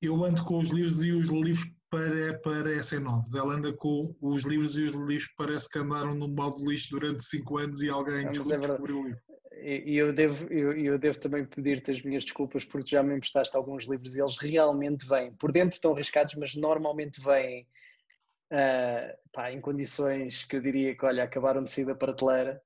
eu 0.02 0.24
ando 0.24 0.44
com 0.44 0.58
os 0.58 0.72
livros 0.72 1.04
e 1.04 1.12
os 1.12 1.30
livros 1.30 1.70
para, 1.88 2.40
parecem 2.40 3.00
novos. 3.02 3.36
Ela 3.36 3.54
anda 3.54 3.72
com 3.72 4.16
os 4.20 4.44
livros 4.46 4.76
e 4.80 4.86
os 4.86 4.94
livros 4.94 5.32
parece 5.38 5.70
que 5.70 5.78
andaram 5.78 6.16
num 6.16 6.34
balde 6.34 6.60
de 6.60 6.68
lixo 6.70 6.90
durante 6.90 7.24
5 7.24 7.58
anos 7.60 7.84
e 7.84 7.90
alguém 7.90 8.26
é 8.26 8.32
descobriu 8.32 9.02
o 9.02 9.04
livro. 9.04 9.22
E 9.62 9.96
eu 9.96 10.12
devo, 10.12 10.52
eu, 10.52 10.74
eu 10.76 10.98
devo 10.98 11.20
também 11.20 11.46
pedir-te 11.46 11.92
as 11.92 12.02
minhas 12.02 12.24
desculpas 12.24 12.66
porque 12.66 12.90
já 12.90 13.04
me 13.04 13.16
emprestaste 13.16 13.56
alguns 13.56 13.84
livros 13.84 14.16
e 14.16 14.22
eles 14.22 14.38
realmente 14.40 15.08
vêm. 15.08 15.34
Por 15.34 15.52
dentro 15.52 15.76
estão 15.76 15.94
arriscados, 15.94 16.34
mas 16.34 16.56
normalmente 16.56 17.22
vêm 17.22 17.68
uh, 18.52 19.16
pá, 19.32 19.52
em 19.52 19.62
condições 19.62 20.46
que 20.46 20.56
eu 20.56 20.62
diria 20.62 20.98
que, 20.98 21.06
olha, 21.06 21.26
acabaram 21.26 21.64
de 21.64 21.70
sair 21.70 21.86
da 21.86 21.94
prateleira 21.94 22.60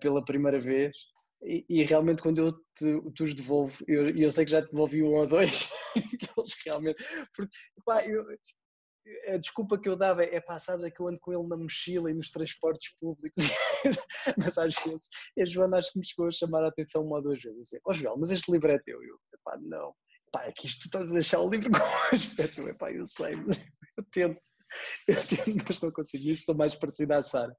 pela 0.00 0.24
primeira 0.24 0.60
vez. 0.60 0.96
E, 1.42 1.64
e, 1.68 1.84
realmente 1.84 2.22
quando 2.22 2.38
eu 2.38 2.52
te, 2.52 3.12
te 3.14 3.22
os 3.22 3.34
devolvo, 3.34 3.82
eu, 3.88 4.10
eu 4.10 4.30
sei 4.30 4.44
que 4.44 4.50
já 4.50 4.60
te 4.60 4.70
devolvi 4.70 5.02
um 5.02 5.14
ou 5.14 5.26
dois, 5.26 5.70
eles 6.36 6.54
realmente. 6.66 7.02
Porque, 7.34 7.56
pá, 7.84 8.06
eu, 8.06 8.26
a 9.28 9.36
desculpa 9.36 9.78
que 9.78 9.88
eu 9.88 9.96
dava 9.96 10.22
é 10.24 10.40
pá, 10.40 10.58
sabes, 10.58 10.84
é 10.84 10.90
que 10.90 11.00
eu 11.00 11.08
ando 11.08 11.18
com 11.20 11.32
ele 11.32 11.48
na 11.48 11.56
mochila 11.56 12.10
e 12.10 12.14
nos 12.14 12.30
transportes 12.30 12.94
públicos, 13.00 13.44
mas 14.38 14.58
às 14.58 14.74
vezes, 14.74 15.08
a 15.38 15.44
Joana 15.44 15.78
acho 15.78 15.92
que 15.92 15.98
me 15.98 16.06
chegou 16.06 16.26
a 16.26 16.30
chamar 16.30 16.64
a 16.64 16.68
atenção 16.68 17.04
uma 17.04 17.16
ou 17.16 17.22
duas 17.22 17.40
vezes, 17.40 17.60
assim, 17.60 17.78
ó 17.84 17.90
oh, 17.90 17.94
Joel, 17.94 18.16
mas 18.18 18.30
este 18.30 18.50
livro 18.52 18.70
é 18.70 18.78
teu, 18.78 19.02
eu, 19.02 19.18
pá, 19.42 19.56
não, 19.60 19.94
pá, 20.30 20.44
é 20.44 20.52
que 20.52 20.66
isto 20.66 20.82
tu 20.82 20.86
estás 20.86 21.10
a 21.10 21.14
deixar 21.14 21.40
o 21.40 21.50
livro 21.50 21.70
com 21.72 22.16
aspecto, 22.16 22.68
é 22.68 22.74
pá, 22.74 22.92
eu 22.92 23.04
sei, 23.06 23.34
eu 23.34 24.04
tento, 24.12 24.40
eu 25.08 25.16
tento, 25.26 25.64
mas 25.66 25.80
não 25.80 25.90
consigo, 25.90 26.28
isso 26.28 26.44
sou 26.44 26.54
mais 26.54 26.74
parecido 26.74 27.14
à 27.14 27.22
Sara, 27.22 27.54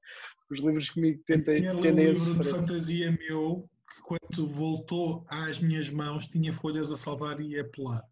os 0.50 0.60
livros 0.60 0.90
comigo 0.90 1.22
tentem, 1.26 1.62
tendem 1.80 2.06
a 2.06 2.12
livro 2.12 2.38
de 2.38 2.48
fantasia 2.48 3.10
meu, 3.12 3.68
que 3.94 4.02
quando 4.02 4.48
voltou 4.48 5.24
às 5.28 5.58
minhas 5.58 5.90
mãos 5.90 6.28
tinha 6.28 6.52
folhas 6.52 6.90
a 6.90 6.96
salvar 6.96 7.40
e 7.40 7.58
a 7.58 7.64
pelar. 7.64 8.02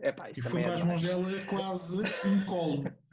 Epá, 0.00 0.30
e 0.30 0.40
foi 0.40 0.62
para 0.62 0.74
as 0.74 0.82
mãos 0.82 1.02
dela 1.02 1.44
quase 1.46 2.02
incólume. 2.26 2.90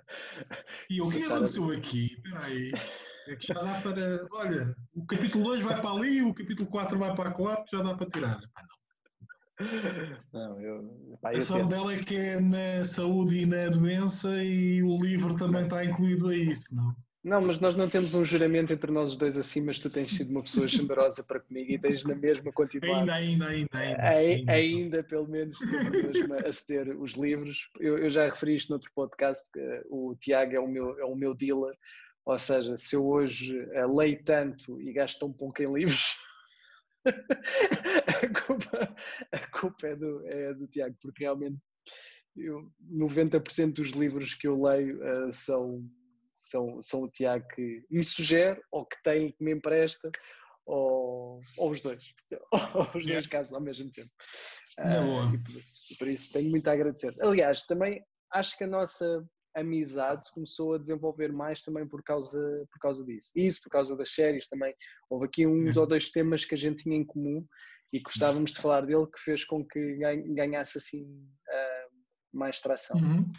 E 0.87 1.01
o 1.01 1.09
que 1.09 1.23
aconteceu 1.23 1.71
aqui? 1.71 2.13
Espera 2.13 2.45
aí. 2.45 2.71
É 3.27 3.35
que 3.35 3.47
já 3.47 3.55
dá 3.55 3.81
para. 3.81 4.27
Olha, 4.33 4.75
o 4.93 5.03
capítulo 5.05 5.43
2 5.45 5.63
vai 5.63 5.81
para 5.81 5.89
ali, 5.89 6.21
o 6.21 6.31
capítulo 6.31 6.69
4 6.69 6.99
vai 6.99 7.15
para 7.15 7.35
lá, 7.39 7.65
já 7.71 7.81
dá 7.81 7.95
para 7.95 8.07
tirar. 8.07 8.37
Epá, 8.37 8.61
não. 8.61 8.84
Não, 10.33 10.61
eu, 10.61 11.17
pá, 11.21 11.31
a 11.31 11.41
sorte 11.41 11.69
dela 11.69 11.93
é 11.93 11.99
que 11.99 12.15
é 12.15 12.39
na 12.39 12.83
saúde 12.83 13.39
e 13.39 13.45
na 13.45 13.69
doença 13.69 14.43
e 14.43 14.83
o 14.83 15.01
livro 15.01 15.35
também 15.35 15.63
está 15.63 15.83
incluído 15.85 16.29
a 16.29 16.35
isso, 16.35 16.75
não? 16.75 16.95
Não, 17.25 17.41
mas 17.41 17.59
nós 17.59 17.73
não 17.73 17.89
temos 17.89 18.13
um 18.13 18.23
juramento 18.23 18.71
entre 18.71 18.91
nós 18.91 19.09
os 19.09 19.17
dois 19.17 19.35
assim, 19.35 19.65
mas 19.65 19.79
tu 19.79 19.89
tens 19.89 20.11
sido 20.11 20.29
uma 20.29 20.43
pessoa 20.43 20.67
generosa 20.67 21.23
para 21.23 21.39
comigo 21.39 21.71
e 21.71 21.79
tens 21.79 22.03
na 22.03 22.13
mesma 22.13 22.51
quantidade. 22.51 22.93
Ainda, 22.93 23.15
ainda, 23.15 23.47
ainda. 23.47 23.69
Ainda, 23.73 24.09
ainda, 24.09 24.51
ainda 24.51 25.03
pelo 25.03 25.27
menos, 25.27 25.57
a 26.45 26.51
ceder 26.51 26.95
os 27.01 27.13
livros. 27.13 27.67
Eu, 27.79 27.97
eu, 27.97 28.11
já 28.11 28.25
referi 28.25 28.55
isto 28.55 28.69
noutro 28.69 28.91
podcast, 28.93 29.49
que 29.51 29.81
o 29.89 30.15
Tiago 30.19 30.55
é 30.55 30.59
o, 30.59 30.67
meu, 30.67 30.99
é 30.99 31.05
o 31.05 31.15
meu 31.15 31.33
dealer, 31.33 31.73
ou 32.25 32.37
seja, 32.37 32.77
se 32.77 32.95
eu 32.95 33.07
hoje 33.07 33.57
eh, 33.71 33.87
leio 33.87 34.23
tanto 34.23 34.79
e 34.79 34.93
gasto 34.93 35.17
tão 35.17 35.33
pouco 35.33 35.63
em 35.63 35.73
livros, 35.73 36.17
a, 38.23 38.41
culpa, 38.41 38.95
a 39.31 39.47
culpa 39.59 39.87
é 39.87 39.95
do, 39.95 40.27
é 40.27 40.53
do 40.53 40.67
Tiago, 40.67 40.95
porque 41.01 41.23
realmente 41.23 41.59
eu, 42.35 42.71
90% 42.91 43.73
dos 43.73 43.91
livros 43.91 44.33
que 44.33 44.47
eu 44.47 44.61
leio 44.61 44.99
uh, 44.99 45.31
são 45.31 45.87
são, 46.37 46.81
são 46.81 47.01
o 47.01 47.09
Tiago 47.09 47.47
que 47.55 47.83
me 47.89 48.03
sugere, 48.03 48.61
ou 48.71 48.85
que 48.85 49.01
tem 49.03 49.31
que 49.31 49.43
me 49.43 49.51
empresta, 49.51 50.11
ou, 50.65 51.41
ou 51.57 51.71
os 51.71 51.81
dois. 51.81 52.03
Ou 52.75 52.87
os 52.95 53.05
dois 53.05 53.27
casos 53.27 53.53
ao 53.53 53.61
mesmo 53.61 53.91
tempo. 53.91 54.11
Uh, 54.79 55.33
e, 55.33 55.37
por, 55.37 55.51
e 55.91 55.97
por 55.97 56.07
isso 56.07 56.33
tenho 56.33 56.49
muito 56.49 56.67
a 56.67 56.73
agradecer. 56.73 57.15
Aliás, 57.21 57.65
também 57.65 58.03
acho 58.31 58.57
que 58.57 58.63
a 58.63 58.67
nossa 58.67 59.25
amizade 59.55 60.29
começou 60.33 60.73
a 60.73 60.77
desenvolver 60.77 61.31
mais 61.31 61.63
também 61.63 61.87
por 61.87 62.03
causa, 62.03 62.39
por 62.71 62.79
causa 62.79 63.05
disso. 63.05 63.31
Isso, 63.35 63.61
por 63.63 63.69
causa 63.69 63.95
das 63.95 64.13
séries 64.13 64.47
também. 64.47 64.73
Houve 65.09 65.25
aqui 65.25 65.47
uns 65.47 65.77
ou 65.77 65.87
dois 65.87 66.09
temas 66.09 66.43
que 66.45 66.55
a 66.55 66.57
gente 66.57 66.83
tinha 66.83 66.95
em 66.95 67.05
comum 67.05 67.45
e 67.93 67.99
gostávamos 67.99 68.51
de 68.51 68.61
falar 68.61 68.85
dele 68.85 69.07
que 69.07 69.19
fez 69.19 69.45
com 69.45 69.65
que 69.65 69.97
ganhasse 70.33 70.77
assim 70.77 71.03
uh, 71.05 72.37
mais 72.37 72.59
tração. 72.59 72.99
Uhum. 72.99 73.31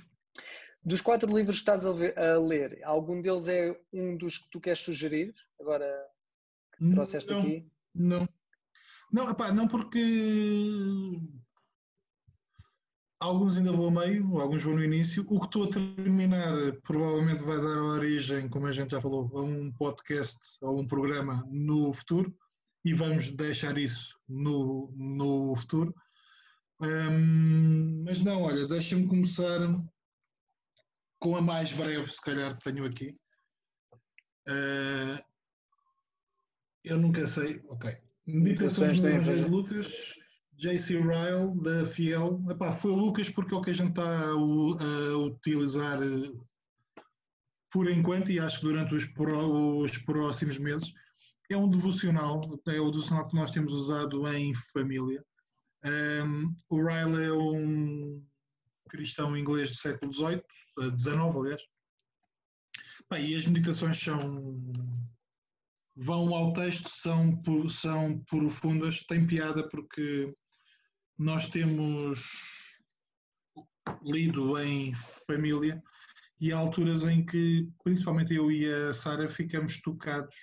Dos 0.82 1.00
quatro 1.00 1.36
livros 1.36 1.56
que 1.56 1.62
estás 1.62 1.84
a, 1.84 1.92
ver, 1.92 2.18
a, 2.18 2.38
ler, 2.38 2.80
algum 2.84 3.20
deles 3.20 3.48
é 3.48 3.78
um 3.92 4.16
dos 4.16 4.38
que 4.38 4.50
tu 4.50 4.60
queres 4.60 4.78
sugerir? 4.78 5.34
Agora 5.60 5.86
que 6.76 6.88
trouxeste 6.90 7.30
não, 7.30 7.40
aqui? 7.40 7.68
Não. 7.94 8.28
Não, 9.12 9.30
epá, 9.30 9.52
não 9.52 9.68
porque 9.68 10.00
alguns 13.20 13.56
ainda 13.56 13.72
vou 13.72 13.88
a 13.88 14.06
meio, 14.06 14.38
alguns 14.38 14.62
vou 14.62 14.74
no 14.74 14.84
início. 14.84 15.24
O 15.28 15.40
que 15.40 15.46
estou 15.46 15.64
a 15.64 15.70
terminar 15.70 16.52
provavelmente 16.82 17.44
vai 17.44 17.56
dar 17.56 17.78
origem, 17.78 18.48
como 18.48 18.66
a 18.66 18.72
gente 18.72 18.90
já 18.90 19.00
falou, 19.00 19.30
a 19.36 19.42
um 19.42 19.72
podcast 19.72 20.38
ou 20.62 20.80
um 20.80 20.86
programa 20.86 21.44
no 21.50 21.92
futuro 21.92 22.34
e 22.84 22.94
vamos 22.94 23.30
deixar 23.30 23.76
isso 23.78 24.18
no, 24.28 24.92
no 24.96 25.56
futuro. 25.56 25.94
Um, 26.80 28.04
mas 28.04 28.22
não, 28.22 28.42
olha, 28.42 28.66
deixa-me 28.66 29.08
começar 29.08 29.60
com 31.18 31.36
a 31.36 31.40
mais 31.40 31.72
breve, 31.72 32.10
se 32.10 32.20
calhar, 32.20 32.56
que 32.56 32.64
tenho 32.64 32.84
aqui. 32.84 33.16
Uh, 34.48 35.18
eu 36.84 36.98
nunca 36.98 37.26
sei. 37.26 37.60
Ok. 37.68 37.90
Meditações 38.26 39.00
do 39.00 39.08
Evangelho 39.08 39.44
de 39.44 39.48
Lucas, 39.48 40.14
J.C. 40.56 40.98
Ryle, 40.98 41.54
da 41.62 41.84
Fiel. 41.84 42.42
Epá, 42.50 42.72
foi 42.72 42.90
o 42.90 42.96
Lucas 42.96 43.28
porque 43.28 43.54
é 43.54 43.56
o 43.56 43.60
que 43.60 43.70
a 43.70 43.74
gente 43.74 43.90
está 43.90 44.02
a, 44.02 44.30
a 44.30 45.18
utilizar 45.18 46.00
uh, 46.00 46.46
por 47.70 47.90
enquanto 47.90 48.30
e 48.30 48.40
acho 48.40 48.60
que 48.60 48.66
durante 48.66 48.94
os, 48.94 49.04
pro, 49.06 49.80
os 49.80 49.98
próximos 49.98 50.58
meses. 50.58 50.92
É 51.50 51.56
um 51.56 51.68
devocional, 51.68 52.40
é 52.66 52.80
o 52.80 52.90
devocional 52.90 53.28
que 53.28 53.36
nós 53.36 53.52
temos 53.52 53.72
usado 53.72 54.26
em 54.28 54.52
família. 54.72 55.24
Um, 55.84 56.56
o 56.70 56.82
Ryle 56.82 57.22
é 57.22 57.32
um 57.32 58.26
cristão 58.88 59.36
inglês 59.36 59.70
do 59.70 59.76
século 59.76 60.12
XVIII, 60.12 60.42
XIX, 60.98 61.16
aliás. 61.16 61.62
Bem, 63.10 63.26
e 63.26 63.36
as 63.36 63.46
meditações 63.46 63.98
são 63.98 64.72
vão 65.96 66.34
ao 66.34 66.52
texto, 66.52 66.88
são, 66.88 67.40
são 67.70 68.18
profundas, 68.28 69.04
tem 69.04 69.26
piada 69.26 69.66
porque 69.68 70.34
nós 71.18 71.46
temos 71.48 72.20
lido 74.02 74.58
em 74.58 74.94
família 75.26 75.82
e 76.40 76.52
há 76.52 76.58
alturas 76.58 77.04
em 77.04 77.24
que, 77.24 77.68
principalmente 77.82 78.34
eu 78.34 78.50
e 78.50 78.70
a 78.72 78.92
Sara, 78.92 79.28
ficamos 79.28 79.80
tocados, 79.80 80.34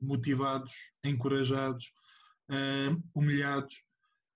motivados, 0.00 0.72
encorajados, 1.04 1.92
uh, 2.50 3.02
humilhados 3.14 3.82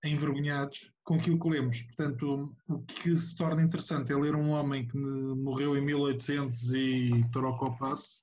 envergonhados 0.03 0.91
com 1.03 1.15
aquilo 1.15 1.39
que 1.39 1.49
lemos. 1.49 1.81
Portanto, 1.81 2.55
o 2.67 2.81
que 2.83 3.15
se 3.15 3.35
torna 3.35 3.63
interessante 3.63 4.11
é 4.11 4.15
ler 4.15 4.35
um 4.35 4.49
homem 4.49 4.87
que 4.87 4.97
morreu 4.97 5.77
em 5.77 5.81
1800 5.81 6.73
e 6.73 7.25
Torocopaz 7.31 8.21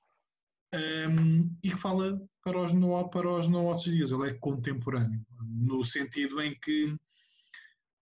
um, 0.73 1.53
e 1.63 1.69
que 1.69 1.77
fala 1.77 2.19
para 2.43 2.59
os, 2.61 2.73
não, 2.73 3.07
para 3.09 3.29
os 3.29 3.47
nossos 3.47 3.91
dias. 3.91 4.11
Ele 4.11 4.29
é 4.29 4.33
contemporâneo, 4.33 5.25
no 5.41 5.83
sentido 5.83 6.41
em 6.41 6.57
que 6.59 6.95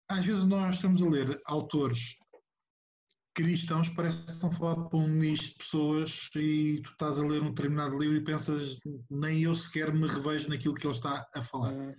às 0.09 0.25
vezes 0.25 0.43
nós 0.45 0.75
estamos 0.75 1.01
a 1.01 1.09
ler 1.09 1.41
autores 1.45 2.15
cristãos 3.33 3.89
parece 3.89 4.25
que 4.25 4.31
estão 4.31 4.49
a 4.49 4.53
falar 4.53 4.75
para 4.87 4.99
um 4.99 5.07
nicho 5.07 5.49
de 5.49 5.55
pessoas 5.55 6.29
e 6.35 6.81
tu 6.83 6.91
estás 6.91 7.17
a 7.17 7.25
ler 7.25 7.41
um 7.41 7.49
determinado 7.49 7.97
livro 7.97 8.17
e 8.17 8.23
pensas 8.23 8.77
nem 9.09 9.43
eu 9.43 9.55
sequer 9.55 9.91
me 9.91 10.07
revejo 10.07 10.49
naquilo 10.49 10.75
que 10.75 10.85
ele 10.85 10.93
está 10.93 11.27
a 11.33 11.41
falar. 11.41 11.73
Hum. 11.73 11.93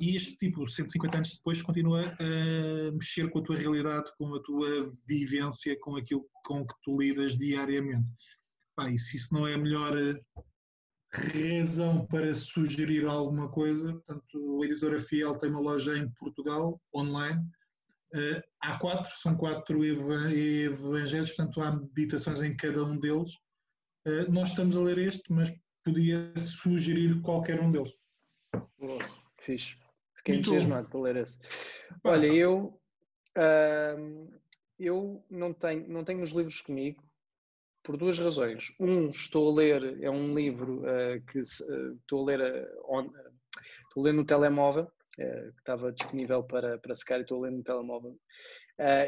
E 0.00 0.16
este 0.16 0.36
tipo, 0.38 0.66
150 0.66 1.18
anos 1.18 1.34
depois, 1.36 1.60
continua 1.60 2.02
a 2.02 2.92
mexer 2.92 3.30
com 3.30 3.40
a 3.40 3.42
tua 3.42 3.56
realidade, 3.56 4.10
com 4.18 4.34
a 4.34 4.42
tua 4.42 4.68
vivência, 5.06 5.78
com 5.80 5.96
aquilo 5.96 6.26
com 6.44 6.66
que 6.66 6.74
tu 6.82 6.98
lidas 6.98 7.36
diariamente. 7.36 8.08
E 8.88 8.98
se 8.98 9.18
isso 9.18 9.34
não 9.34 9.46
é 9.46 9.54
a 9.54 9.58
melhor 9.58 9.94
razão 11.16 12.06
para 12.06 12.34
sugerir 12.34 13.06
alguma 13.06 13.50
coisa, 13.50 13.92
portanto, 13.92 14.62
a 14.62 14.64
editora 14.64 15.00
Fiel 15.00 15.36
tem 15.38 15.50
uma 15.50 15.60
loja 15.60 15.96
em 15.96 16.08
Portugal, 16.10 16.80
online. 16.94 17.40
Uh, 18.14 18.40
há 18.60 18.78
quatro, 18.78 19.10
são 19.18 19.36
quatro 19.36 19.84
evangelhos, 19.84 21.32
portanto, 21.32 21.60
há 21.60 21.72
meditações 21.72 22.40
em 22.40 22.56
cada 22.56 22.84
um 22.84 22.98
deles. 22.98 23.34
Uh, 24.06 24.30
nós 24.30 24.50
estamos 24.50 24.76
a 24.76 24.80
ler 24.80 24.98
este, 24.98 25.32
mas 25.32 25.52
podia 25.84 26.32
sugerir 26.36 27.20
qualquer 27.22 27.60
um 27.60 27.70
deles. 27.70 27.98
Boa. 28.78 29.04
Fiz. 29.38 29.76
Fiquei 30.14 30.36
entusiasmado 30.36 30.88
para 30.88 31.00
ler 31.00 31.16
esse. 31.16 31.38
Olha, 32.02 32.26
eu, 32.26 32.80
uh, 33.36 34.38
eu 34.78 35.24
não, 35.30 35.52
tenho, 35.52 35.88
não 35.88 36.04
tenho 36.04 36.22
os 36.22 36.30
livros 36.30 36.60
comigo 36.60 37.05
por 37.86 37.96
duas 37.96 38.18
razões. 38.18 38.74
Um, 38.80 39.10
estou 39.10 39.48
a 39.48 39.54
ler, 39.54 40.02
é 40.02 40.10
um 40.10 40.34
livro 40.34 40.80
uh, 40.80 41.24
que 41.30 41.38
uh, 41.38 41.94
estou 42.00 42.22
a 42.22 42.24
ler 42.24 42.68
on, 42.88 43.08
estou 43.84 44.02
a 44.02 44.06
ler 44.06 44.12
no 44.12 44.26
telemóvel, 44.26 44.90
que 45.14 45.22
estava 45.58 45.92
disponível 45.92 46.42
para, 46.42 46.78
para 46.78 46.94
secar 46.94 47.20
e 47.20 47.22
estou 47.22 47.38
a 47.38 47.48
ler 47.48 47.56
no 47.56 47.62
telemóvel. 47.62 48.18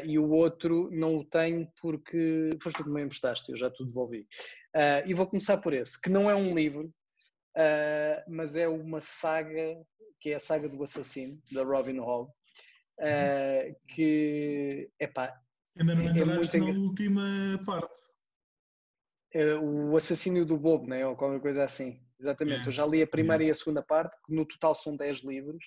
e 0.03 0.17
o 0.17 0.31
outro 0.31 0.89
não 0.91 1.17
o 1.17 1.23
tenho 1.23 1.71
porque 1.79 2.49
foste 2.63 2.77
tu 2.77 2.85
que 2.85 2.89
me 2.89 3.03
emprestaste, 3.03 3.51
eu 3.51 3.57
já 3.57 3.69
te 3.69 3.85
devolvi. 3.85 4.25
e 5.05 5.13
vou 5.13 5.27
começar 5.27 5.57
por 5.57 5.71
esse, 5.71 6.01
que 6.01 6.09
não 6.09 6.27
é 6.27 6.33
um 6.33 6.55
livro, 6.55 6.91
mas 8.27 8.55
é 8.55 8.67
uma 8.67 8.99
saga 8.99 9.77
que 10.19 10.31
é 10.31 10.35
a 10.35 10.39
saga 10.39 10.67
do 10.67 10.83
assassino, 10.83 11.39
da 11.51 11.63
Robin 11.63 11.99
Hall, 11.99 12.33
uh, 12.99 13.75
que, 13.87 14.89
epá... 14.99 15.39
Ainda 15.77 15.95
não 15.95 16.07
é 16.07 16.11
entraste 16.11 16.57
é 16.57 16.59
na 16.59 16.79
última 16.79 17.61
parte. 17.65 18.08
É, 19.33 19.55
o 19.55 19.95
assassínio 19.95 20.45
do 20.45 20.57
Bobo, 20.57 20.87
né? 20.87 21.05
ou 21.05 21.15
qualquer 21.15 21.39
coisa 21.39 21.63
assim. 21.63 22.01
Exatamente, 22.19 22.65
eu 22.65 22.71
já 22.71 22.85
li 22.85 23.01
a 23.01 23.07
primeira 23.07 23.43
e 23.43 23.49
a 23.49 23.53
segunda 23.53 23.81
parte, 23.81 24.17
que 24.25 24.33
no 24.33 24.45
total 24.45 24.75
são 24.75 24.97
10 24.97 25.19
livros, 25.19 25.63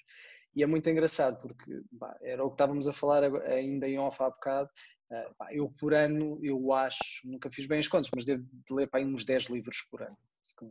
e 0.55 0.63
é 0.63 0.67
muito 0.67 0.89
engraçado, 0.91 1.41
porque 1.41 1.81
bah, 1.91 2.15
era 2.21 2.45
o 2.45 2.49
que 2.49 2.55
estávamos 2.55 2.87
a 2.87 2.93
falar 2.93 3.23
ainda 3.47 3.89
em 3.89 3.99
off 3.99 4.23
há 4.23 4.29
bocado, 4.29 4.69
Uh, 5.13 5.35
pá, 5.37 5.53
eu 5.53 5.69
por 5.79 5.93
ano, 5.93 6.41
eu 6.43 6.73
acho, 6.73 7.21
nunca 7.29 7.51
fiz 7.53 7.67
bem 7.67 7.79
as 7.79 7.87
contas, 7.87 8.11
mas 8.15 8.25
devo 8.25 8.43
de 8.43 8.75
ler 8.75 8.89
para 8.89 9.05
uns 9.05 9.27
10 9.27 9.45
livros 9.45 9.87
por 9.91 10.03
ano. 10.03 10.17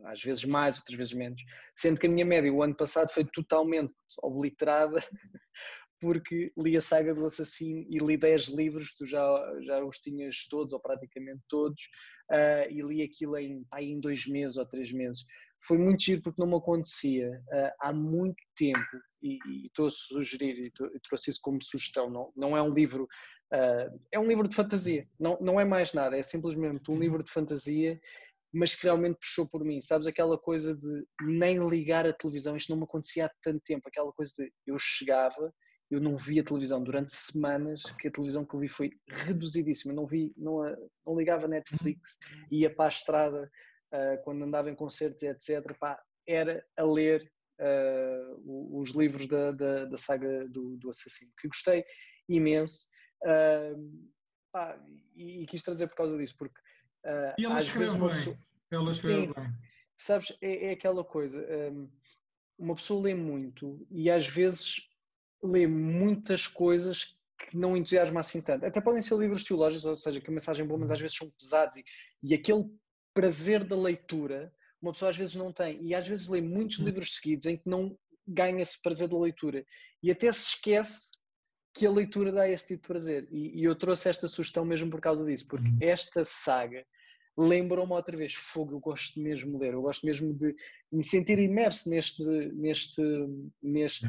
Às 0.04 0.20
vezes 0.20 0.44
mais, 0.44 0.78
outras 0.78 0.98
vezes 0.98 1.12
menos. 1.12 1.40
Sendo 1.76 1.98
que 1.98 2.08
a 2.08 2.10
minha 2.10 2.26
média 2.26 2.52
o 2.52 2.62
ano 2.62 2.74
passado 2.74 3.10
foi 3.12 3.24
totalmente 3.24 3.94
obliterada 4.20 5.00
porque 6.02 6.52
li 6.58 6.76
a 6.76 6.80
saga 6.80 7.14
do 7.14 7.24
assassino 7.24 7.86
e 7.88 7.96
li 7.98 8.16
10 8.16 8.48
livros, 8.48 8.90
que 8.90 8.96
tu 8.96 9.06
já, 9.06 9.22
já 9.64 9.84
os 9.84 10.00
tinhas 10.00 10.48
todos, 10.50 10.72
ou 10.72 10.80
praticamente 10.80 11.40
todos, 11.48 11.80
uh, 12.28 12.68
e 12.68 12.82
li 12.82 13.02
aquilo 13.02 13.36
em, 13.36 13.64
em 13.78 14.00
dois 14.00 14.26
meses 14.26 14.56
ou 14.56 14.66
três 14.66 14.90
meses. 14.90 15.24
Foi 15.64 15.78
muito 15.78 16.02
giro 16.02 16.20
porque 16.20 16.42
não 16.42 16.48
me 16.48 16.56
acontecia 16.56 17.30
uh, 17.30 17.70
há 17.80 17.92
muito 17.92 18.42
tempo, 18.56 18.80
e, 19.22 19.38
e 19.46 19.66
estou 19.66 19.86
a 19.86 19.90
sugerir, 19.92 20.58
e, 20.58 20.72
tô, 20.72 20.86
e 20.86 20.98
trouxe 21.08 21.30
isso 21.30 21.38
como 21.40 21.62
sugestão, 21.62 22.10
não, 22.10 22.32
não 22.36 22.56
é 22.56 22.60
um 22.60 22.74
livro, 22.74 23.04
uh, 23.04 24.00
é 24.10 24.18
um 24.18 24.26
livro 24.26 24.48
de 24.48 24.56
fantasia, 24.56 25.06
não, 25.20 25.38
não 25.40 25.60
é 25.60 25.64
mais 25.64 25.92
nada, 25.92 26.18
é 26.18 26.22
simplesmente 26.22 26.90
um 26.90 26.98
livro 26.98 27.22
de 27.22 27.30
fantasia 27.30 27.96
mas 28.54 28.74
que 28.74 28.84
realmente 28.84 29.16
puxou 29.16 29.48
por 29.48 29.64
mim. 29.64 29.80
Sabes 29.80 30.06
aquela 30.06 30.36
coisa 30.36 30.76
de 30.76 31.06
nem 31.22 31.56
ligar 31.66 32.06
a 32.06 32.12
televisão, 32.12 32.54
isto 32.54 32.68
não 32.68 32.76
me 32.76 32.84
acontecia 32.84 33.24
há 33.24 33.30
tanto 33.42 33.62
tempo, 33.64 33.88
aquela 33.88 34.12
coisa 34.12 34.30
de 34.36 34.52
eu 34.66 34.76
chegava 34.78 35.50
eu 35.92 36.00
não 36.00 36.16
vi 36.16 36.40
a 36.40 36.42
televisão 36.42 36.82
durante 36.82 37.14
semanas, 37.14 37.82
que 37.98 38.08
a 38.08 38.10
televisão 38.10 38.46
que 38.46 38.54
eu 38.54 38.60
vi 38.60 38.68
foi 38.68 38.92
reduzidíssima, 39.06 39.92
não 39.92 40.06
vi, 40.06 40.32
não, 40.38 40.62
não 41.06 41.14
ligava 41.14 41.46
Netflix, 41.46 42.16
ia 42.50 42.74
para 42.74 42.86
a 42.86 42.88
estrada 42.88 43.50
uh, 43.92 44.24
quando 44.24 44.42
andava 44.42 44.70
em 44.70 44.74
concertos, 44.74 45.22
etc. 45.22 45.76
Pá, 45.78 46.02
era 46.26 46.64
a 46.78 46.82
ler 46.82 47.30
uh, 47.60 48.80
os 48.80 48.92
livros 48.92 49.28
da, 49.28 49.52
da, 49.52 49.84
da 49.84 49.98
saga 49.98 50.48
do, 50.48 50.78
do, 50.78 50.88
assassino, 50.88 51.30
que 51.38 51.46
gostei 51.46 51.84
imenso 52.26 52.88
uh, 53.24 54.08
pá, 54.50 54.82
e, 55.14 55.42
e, 55.42 55.46
quis 55.46 55.62
trazer 55.62 55.88
por 55.88 55.96
causa 55.96 56.16
disso, 56.16 56.34
porque 56.38 56.58
e 57.38 57.44
ela 57.44 57.60
escreve 57.60 57.98
bem, 57.98 58.08
pessoa... 58.08 58.38
ela 58.70 58.92
escreve 58.92 59.26
bem. 59.26 59.52
Sabes, 59.98 60.32
é, 60.40 60.68
é 60.68 60.70
aquela 60.70 61.04
coisa, 61.04 61.46
uma 62.56 62.76
pessoa 62.76 63.02
lê 63.02 63.14
muito 63.14 63.84
e 63.90 64.08
às 64.08 64.26
vezes 64.26 64.91
lê 65.42 65.66
muitas 65.66 66.46
coisas 66.46 67.16
que 67.38 67.56
não 67.56 67.76
entusiasma 67.76 68.20
assim 68.20 68.40
tanto. 68.40 68.64
Até 68.64 68.80
podem 68.80 69.02
ser 69.02 69.16
livros 69.16 69.42
teológicos, 69.42 69.84
ou 69.84 69.96
seja, 69.96 70.20
que 70.20 70.30
a 70.30 70.32
mensagem 70.32 70.64
é 70.64 70.68
boa, 70.68 70.78
mas 70.78 70.90
às 70.90 71.00
vezes 71.00 71.16
são 71.16 71.30
pesados 71.30 71.76
e, 71.76 71.84
e 72.22 72.34
aquele 72.34 72.64
prazer 73.14 73.64
da 73.64 73.76
leitura 73.76 74.52
uma 74.82 74.92
pessoa 74.92 75.10
às 75.10 75.16
vezes 75.16 75.36
não 75.36 75.52
tem. 75.52 75.80
E 75.80 75.94
às 75.94 76.06
vezes 76.06 76.26
lê 76.26 76.40
muitos 76.40 76.80
hum. 76.80 76.84
livros 76.84 77.14
seguidos 77.14 77.46
em 77.46 77.56
que 77.56 77.68
não 77.68 77.96
ganha 78.26 78.60
esse 78.60 78.80
prazer 78.82 79.08
da 79.08 79.18
leitura 79.18 79.64
e 80.02 80.10
até 80.10 80.30
se 80.32 80.48
esquece 80.48 81.12
que 81.74 81.86
a 81.86 81.90
leitura 81.90 82.30
dá 82.32 82.48
esse 82.48 82.68
tipo 82.68 82.82
de 82.82 82.88
prazer. 82.88 83.28
E, 83.30 83.60
e 83.60 83.64
eu 83.64 83.74
trouxe 83.74 84.08
esta 84.08 84.28
sugestão 84.28 84.64
mesmo 84.64 84.90
por 84.90 85.00
causa 85.00 85.24
disso, 85.24 85.46
porque 85.46 85.68
uhum. 85.68 85.78
esta 85.80 86.24
saga 86.24 86.84
lembrou-me 87.38 87.92
outra 87.92 88.14
vez, 88.14 88.34
fogo, 88.34 88.74
eu 88.74 88.80
gosto 88.80 89.18
mesmo 89.18 89.52
de 89.52 89.64
ler, 89.64 89.72
eu 89.72 89.80
gosto 89.80 90.04
mesmo 90.04 90.34
de 90.34 90.54
me 90.90 91.02
sentir 91.02 91.38
imerso 91.38 91.88
neste, 91.88 92.22
neste, 92.52 93.00
neste 93.62 94.06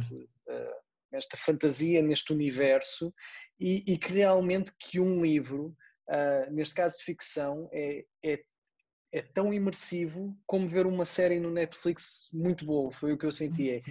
nesta 1.13 1.38
fantasia, 1.38 2.02
neste 2.02 2.34
universo, 2.34 3.13
e, 3.60 3.84
e, 3.88 3.97
que 3.97 4.12
realmente 4.12 4.73
que 4.80 4.99
um 4.99 5.21
livro, 5.21 5.76
uh, 6.10 6.52
neste 6.52 6.73
caso 6.73 6.97
de 6.97 7.04
ficção, 7.04 7.69
é, 7.71 8.04
é, 8.26 8.43
é, 9.13 9.21
tão 9.21 9.54
imersivo 9.54 10.36
como 10.47 10.67
ver 10.67 10.88
uma 10.88 11.06
série 11.06 11.39
no 11.39 11.52
Netflix 11.52 12.30
muito 12.34 12.65
boa, 12.65 12.91
foi 12.91 13.13
o 13.13 13.17
que 13.17 13.26
eu 13.26 13.32
senti. 13.32 13.69
É, 13.69 13.82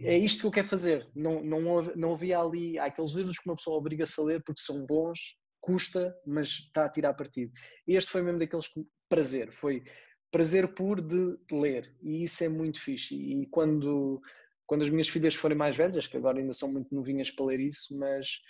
é 0.00 0.18
isto 0.18 0.40
que 0.40 0.46
eu 0.46 0.50
quero 0.50 0.68
fazer. 0.68 1.08
Não, 1.14 1.42
não, 1.42 1.82
não 1.94 2.12
havia 2.12 2.40
ali 2.40 2.78
há 2.78 2.86
aqueles 2.86 3.12
livros 3.12 3.38
que 3.38 3.48
uma 3.48 3.56
pessoa 3.56 3.78
obriga-se 3.78 4.20
a 4.20 4.24
ler 4.24 4.42
porque 4.42 4.60
são 4.60 4.84
bons, 4.84 5.18
custa, 5.60 6.14
mas 6.26 6.48
está 6.48 6.84
a 6.84 6.90
tirar 6.90 7.14
partido. 7.14 7.52
Este 7.86 8.10
foi 8.10 8.22
mesmo 8.22 8.40
daqueles 8.40 8.66
prazer, 9.08 9.52
foi 9.52 9.84
prazer 10.30 10.74
puro 10.74 11.00
de 11.00 11.38
ler, 11.50 11.96
e 12.02 12.24
isso 12.24 12.44
é 12.44 12.48
muito 12.48 12.80
fixe. 12.80 13.14
E 13.14 13.46
quando 13.46 14.20
quando 14.66 14.82
as 14.82 14.90
minhas 14.90 15.08
filhas 15.08 15.34
forem 15.34 15.56
mais 15.56 15.76
velhas, 15.76 16.06
que 16.06 16.16
agora 16.16 16.38
ainda 16.38 16.52
são 16.52 16.70
muito 16.70 16.94
novinhas 16.94 17.30
para 17.30 17.46
ler 17.46 17.60
isso, 17.60 17.96
mas 17.96 18.40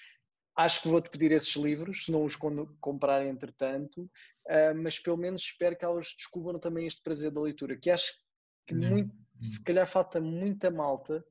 acho 0.57 0.83
que 0.83 0.89
vou-te 0.89 1.11
pedir 1.11 1.33
esses 1.33 1.55
livros, 1.55 2.07
se 2.07 2.13
não 2.13 2.25
os 2.25 2.35
comprarem 2.81 3.29
entretanto, 3.29 4.03
uh, 4.03 4.75
mas 4.75 4.99
pelo 4.99 5.19
menos 5.19 5.43
espero 5.43 5.77
que 5.77 5.85
elas 5.85 6.15
descubram 6.17 6.59
também 6.59 6.87
este 6.87 7.03
prazer 7.03 7.31
da 7.31 7.41
leitura, 7.41 7.77
que 7.77 7.91
acho 7.91 8.13
que 8.67 8.75
muito, 8.75 9.15
se 9.41 9.63
calhar 9.63 9.87
falta 9.87 10.21
muita 10.21 10.71
malta 10.71 11.25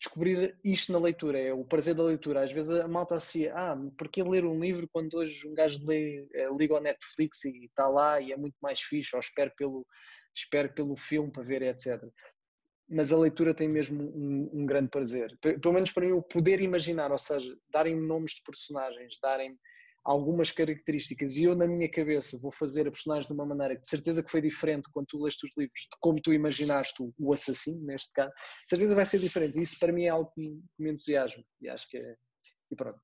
descobrir 0.00 0.58
isto 0.64 0.92
na 0.92 0.98
leitura, 0.98 1.38
é 1.38 1.52
o 1.52 1.62
prazer 1.62 1.94
da 1.94 2.02
leitura. 2.02 2.42
Às 2.42 2.50
vezes 2.50 2.70
a 2.70 2.88
malta 2.88 3.16
assim, 3.16 3.48
ah, 3.48 3.76
porque 3.98 4.22
ler 4.22 4.46
um 4.46 4.58
livro 4.58 4.88
quando 4.90 5.12
hoje 5.12 5.46
um 5.46 5.52
gajo 5.52 5.78
lê, 5.86 6.26
eh, 6.32 6.48
liga 6.56 6.74
ao 6.74 6.80
Netflix 6.80 7.44
e 7.44 7.66
está 7.66 7.86
lá 7.86 8.18
e 8.18 8.32
é 8.32 8.36
muito 8.36 8.56
mais 8.62 8.80
fixe, 8.80 9.14
ou 9.14 9.20
espero 9.20 9.52
pelo, 9.58 9.86
espero 10.34 10.72
pelo 10.72 10.96
filme 10.96 11.30
para 11.30 11.42
ver, 11.42 11.60
etc 11.60 12.02
mas 12.90 13.12
a 13.12 13.18
leitura 13.18 13.54
tem 13.54 13.68
mesmo 13.68 14.02
um, 14.02 14.50
um, 14.52 14.66
grande 14.66 14.90
prazer. 14.90 15.38
Pelo 15.40 15.74
menos 15.74 15.92
para 15.92 16.04
mim, 16.04 16.12
o 16.12 16.22
poder 16.22 16.60
imaginar, 16.60 17.12
ou 17.12 17.18
seja, 17.18 17.56
darem 17.72 17.94
nomes 17.94 18.32
de 18.32 18.42
personagens, 18.42 19.16
darem 19.22 19.56
algumas 20.04 20.50
características 20.50 21.36
e 21.36 21.44
eu 21.44 21.54
na 21.54 21.66
minha 21.66 21.90
cabeça 21.90 22.38
vou 22.38 22.50
fazer 22.50 22.88
a 22.88 22.90
personagem 22.90 23.28
de 23.28 23.34
uma 23.34 23.44
maneira 23.44 23.76
que 23.76 23.82
de 23.82 23.88
certeza 23.88 24.22
que 24.22 24.30
foi 24.30 24.40
diferente 24.40 24.88
quando 24.92 25.06
tu 25.06 25.22
leste 25.22 25.44
os 25.44 25.52
livros 25.56 25.80
de 25.80 25.96
como 26.00 26.20
tu 26.20 26.32
imaginaste 26.32 27.02
o, 27.18 27.32
assassino, 27.32 27.84
neste 27.84 28.10
caso, 28.12 28.30
de 28.30 28.68
certeza 28.68 28.94
vai 28.94 29.06
ser 29.06 29.18
diferente. 29.18 29.60
Isso 29.60 29.78
para 29.78 29.92
mim 29.92 30.04
é 30.04 30.08
algo 30.08 30.30
que 30.34 30.40
me 30.78 30.90
entusiasma 30.90 31.44
e 31.60 31.68
acho 31.68 31.88
que 31.88 31.98
é. 31.98 32.16
E 32.70 32.76
pronto. 32.76 32.98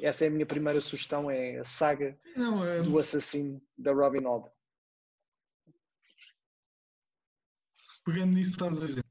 Essa 0.00 0.24
é 0.24 0.28
a 0.28 0.30
minha 0.30 0.46
primeira 0.46 0.80
sugestão, 0.80 1.30
é 1.30 1.58
a 1.58 1.64
saga 1.64 2.18
Não, 2.34 2.64
é... 2.66 2.82
do 2.82 2.98
assassino 2.98 3.62
da 3.76 3.92
Robin 3.92 4.24
Hood. 4.26 4.48
Pegando 8.04 8.32
nisso 8.32 8.50
que 8.50 8.62
estás 8.62 8.82
a 8.82 8.86
dizer, 8.86 9.04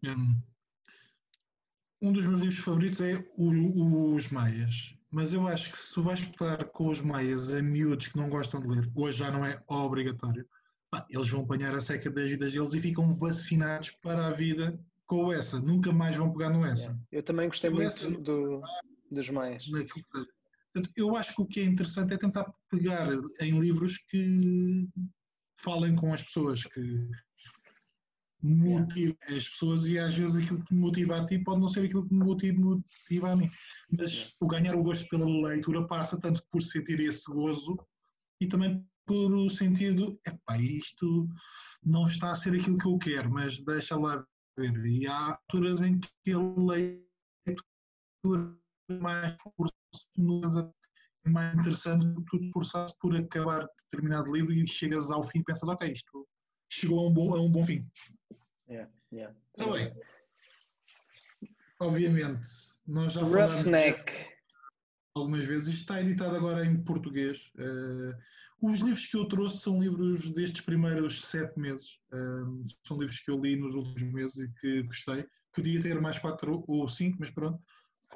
um 2.02 2.12
dos 2.12 2.26
meus 2.26 2.40
livros 2.40 2.60
favoritos 2.60 3.02
é 3.02 3.24
o, 3.38 4.16
Os 4.16 4.30
Maias. 4.30 4.96
Mas 5.12 5.34
eu 5.34 5.48
acho 5.48 5.72
que 5.72 5.78
se 5.78 5.94
tu 5.94 6.02
vais 6.02 6.20
estar 6.20 6.64
com 6.70 6.88
os 6.88 7.02
Maias 7.02 7.54
a 7.54 7.62
miúdos 7.62 8.08
que 8.08 8.18
não 8.18 8.30
gostam 8.30 8.62
de 8.62 8.68
ler, 8.68 8.90
hoje 8.96 9.20
já 9.20 9.30
não 9.30 9.46
é 9.46 9.62
obrigatório, 9.68 10.48
pá, 10.90 11.06
eles 11.10 11.30
vão 11.30 11.42
apanhar 11.42 11.76
a 11.76 11.82
seca 11.82 12.10
das 12.10 12.30
vidas 12.30 12.54
deles 12.54 12.74
e 12.74 12.82
ficam 12.82 13.14
vacinados 13.16 13.92
para 14.02 14.28
a 14.28 14.32
vida 14.32 14.80
com 15.06 15.32
essa. 15.32 15.60
Nunca 15.60 15.92
mais 15.92 16.16
vão 16.16 16.32
pegar 16.32 16.50
no 16.50 16.66
essa. 16.66 16.98
Eu 17.12 17.22
também 17.22 17.48
gostei 17.48 17.70
muito 17.70 17.84
essa, 17.84 18.10
do, 18.10 18.62
dos 19.12 19.30
Maias. 19.30 19.66
Portanto, 19.66 20.90
eu 20.96 21.18
acho 21.18 21.36
que 21.36 21.42
o 21.42 21.46
que 21.46 21.60
é 21.60 21.66
interessante 21.66 22.14
é 22.14 22.18
tentar 22.18 22.50
pegar 22.70 23.08
em 23.42 23.60
livros 23.60 23.98
que 23.98 24.88
falem 25.58 25.94
com 25.96 26.14
as 26.14 26.24
pessoas, 26.24 26.64
que 26.64 27.10
motiva 28.44 29.16
as 29.28 29.48
pessoas 29.50 29.88
e 29.88 30.00
às 30.00 30.16
vezes 30.16 30.36
aquilo 30.36 30.64
que 30.64 30.74
me 30.74 30.82
motiva 30.82 31.18
a 31.18 31.26
ti 31.26 31.40
pode 31.40 31.62
não 31.62 31.68
ser 31.68 31.86
aquilo 31.86 32.08
que 32.08 32.14
me 32.14 32.24
motiva, 32.24 33.32
a 33.32 33.36
mim. 33.36 33.50
Mas 33.92 34.34
o 34.40 34.48
ganhar 34.48 34.76
o 34.76 34.84
gosto 34.84 35.08
pela 35.10 35.26
leitura 35.26 35.86
passa 35.88 36.20
tanto 36.20 36.44
por 36.52 36.62
sentir 36.62 37.00
esse 37.00 37.32
gozo 37.32 37.78
e 38.40 38.48
também 38.48 38.86
por 39.06 39.32
o 39.34 39.50
sentido, 39.50 40.20
epá, 40.26 40.58
isto 40.58 41.28
não 41.84 42.06
está 42.06 42.32
a 42.32 42.36
ser 42.36 42.56
aquilo 42.56 42.78
que 42.78 42.88
eu 42.88 42.98
quero, 42.98 43.30
mas 43.32 43.60
deixa 43.62 43.98
lá 43.98 44.26
ver. 44.58 44.86
E 44.86 45.08
há 45.08 45.32
alturas 45.32 45.82
em 45.82 46.00
que 46.00 46.32
a 46.32 46.38
leitura 46.38 47.02
mais 49.00 49.36
forçosa 49.42 50.74
é 51.26 51.30
mais 51.30 51.54
interessante 51.58 52.06
do 52.08 52.24
que 52.24 52.38
tu 52.38 52.40
te 52.40 52.52
forçaste 52.52 52.98
por 53.00 53.16
acabar 53.16 53.68
determinado 53.84 54.32
livro 54.32 54.52
e 54.54 54.68
chegas 54.68 55.12
ao 55.12 55.24
fim 55.24 55.40
e 55.40 55.44
pensas, 55.44 55.70
ok, 55.70 55.92
isto 55.92 56.28
chegou 56.72 57.00
a 57.00 57.10
um 57.10 57.14
bom, 57.14 57.36
a 57.36 57.42
um 57.42 57.52
bom 57.52 57.64
fim. 57.64 57.86
Yeah, 58.70 58.90
yeah. 59.12 59.36
Tá 59.54 59.70
bem. 59.72 59.94
Obviamente, 61.80 62.48
nós 62.88 63.14
já 63.14 63.22
Roughneck. 63.22 64.12
algumas 65.16 65.44
vezes. 65.44 65.68
Isto 65.68 65.82
está 65.82 66.02
editado 66.02 66.36
agora 66.36 66.66
em 66.66 66.82
português. 66.82 67.52
Uh, 67.58 68.16
os 68.62 68.80
livros 68.80 69.06
que 69.06 69.18
eu 69.18 69.26
trouxe 69.26 69.60
são 69.60 69.82
livros 69.82 70.30
destes 70.32 70.62
primeiros 70.62 71.26
sete 71.26 71.60
meses. 71.60 72.00
Uh, 72.14 72.64
são 72.88 72.98
livros 72.98 73.20
que 73.20 73.30
eu 73.30 73.40
li 73.40 73.58
nos 73.58 73.76
últimos 73.76 74.14
meses 74.14 74.38
e 74.38 74.54
que 74.60 74.84
gostei. 74.84 75.26
Podia 75.54 75.82
ter 75.82 76.00
mais 76.00 76.18
quatro 76.18 76.64
ou 76.68 76.88
cinco, 76.88 77.18
mas 77.20 77.30
pronto. 77.30 77.62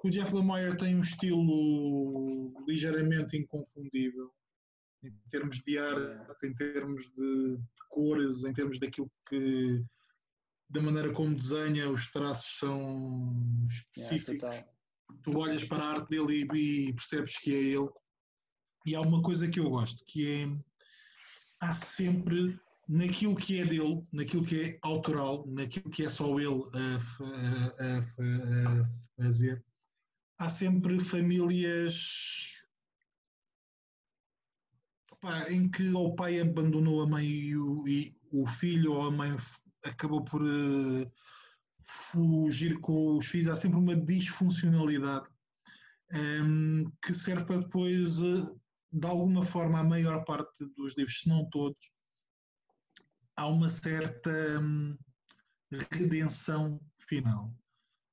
O 0.01 0.09
Jeff 0.09 0.33
Lemire 0.33 0.77
tem 0.77 0.95
um 0.95 1.01
estilo 1.01 2.53
ligeiramente 2.67 3.35
inconfundível 3.35 4.31
em 5.07 5.29
termos 5.29 5.61
de 5.61 5.77
arte, 5.77 6.45
em 6.45 6.53
termos 6.53 7.03
de, 7.15 7.57
de 7.57 7.87
cores, 7.89 8.43
em 8.43 8.53
termos 8.53 8.79
daquilo 8.79 9.11
que 9.27 9.83
da 10.69 10.81
maneira 10.81 11.11
como 11.13 11.35
desenha, 11.35 11.89
os 11.89 12.09
traços 12.11 12.57
são 12.59 13.67
específicos. 13.69 14.41
Yeah, 14.41 14.67
tu 15.23 15.37
olhas 15.37 15.63
para 15.63 15.83
a 15.83 15.91
arte 15.91 16.09
dele 16.09 16.47
e, 16.53 16.87
e, 16.87 16.93
percebes 16.93 17.37
que 17.37 17.53
é 17.53 17.59
ele. 17.59 17.89
E 18.85 18.95
há 18.95 19.01
uma 19.01 19.21
coisa 19.21 19.47
que 19.47 19.59
eu 19.59 19.69
gosto, 19.69 20.03
que 20.05 20.27
é 20.27 20.47
há 21.61 21.73
sempre 21.73 22.59
naquilo 22.87 23.35
que 23.35 23.59
é 23.59 23.65
dele, 23.65 24.05
naquilo 24.11 24.45
que 24.45 24.61
é 24.61 24.79
autoral, 24.83 25.45
naquilo 25.47 25.89
que 25.89 26.03
é 26.03 26.09
só 26.09 26.39
ele 26.39 26.63
a, 26.73 26.97
a, 27.23 27.97
a, 27.97 28.81
a 28.81 29.23
fazer, 29.23 29.63
há 30.37 30.49
sempre 30.49 30.99
famílias 30.99 32.54
em 35.49 35.69
que 35.69 35.89
o 35.93 36.15
pai 36.15 36.39
abandonou 36.39 37.01
a 37.01 37.07
mãe 37.07 37.25
e 37.25 37.57
o, 37.57 37.87
e 37.87 38.15
o 38.31 38.47
filho 38.47 38.93
ou 38.93 39.03
a 39.03 39.11
mãe 39.11 39.35
acabou 39.83 40.23
por 40.23 40.41
uh, 40.41 41.11
fugir 41.83 42.79
com 42.79 43.17
os 43.17 43.25
filhos, 43.25 43.47
há 43.47 43.55
sempre 43.55 43.77
uma 43.77 43.95
disfuncionalidade 43.95 45.27
um, 46.11 46.17
ehm, 46.17 46.91
que 47.01 47.13
serve 47.13 47.45
para 47.45 47.59
depois, 47.59 48.21
uh, 48.21 48.59
de 48.91 49.07
alguma 49.07 49.45
forma, 49.45 49.79
a 49.79 49.83
maior 49.83 50.23
parte 50.25 50.65
dos 50.75 50.97
livros, 50.97 51.21
se 51.21 51.29
não 51.29 51.47
todos, 51.49 51.91
há 53.35 53.47
uma 53.47 53.69
certa 53.69 54.59
um, 54.59 54.97
redenção 55.91 56.79
final. 56.99 57.53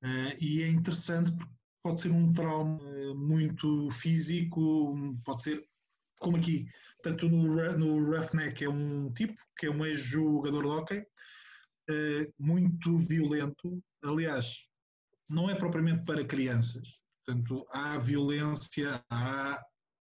Uh, 0.03 0.35
e 0.41 0.61
é 0.61 0.67
interessante 0.67 1.31
porque 1.31 1.53
pode 1.81 2.01
ser 2.01 2.11
um 2.11 2.31
trauma 2.31 2.79
muito 3.15 3.89
físico, 3.91 4.95
pode 5.23 5.43
ser 5.43 5.67
como 6.23 6.37
aqui, 6.37 6.65
tanto 7.03 7.27
no, 7.29 7.77
no 7.77 8.11
Roughneck 8.11 8.63
é 8.63 8.69
um 8.69 9.11
tipo 9.13 9.35
que 9.57 9.67
é 9.67 9.69
um 9.69 9.85
ex-jogador 9.85 10.63
de 10.63 10.69
hockey, 10.69 10.99
uh, 10.99 12.33
muito 12.39 12.97
violento, 12.97 13.83
aliás, 14.03 14.65
não 15.29 15.49
é 15.49 15.55
propriamente 15.55 16.03
para 16.05 16.25
crianças, 16.25 16.99
portanto 17.25 17.63
há 17.71 17.97
violência, 17.97 19.03
há 19.11 19.61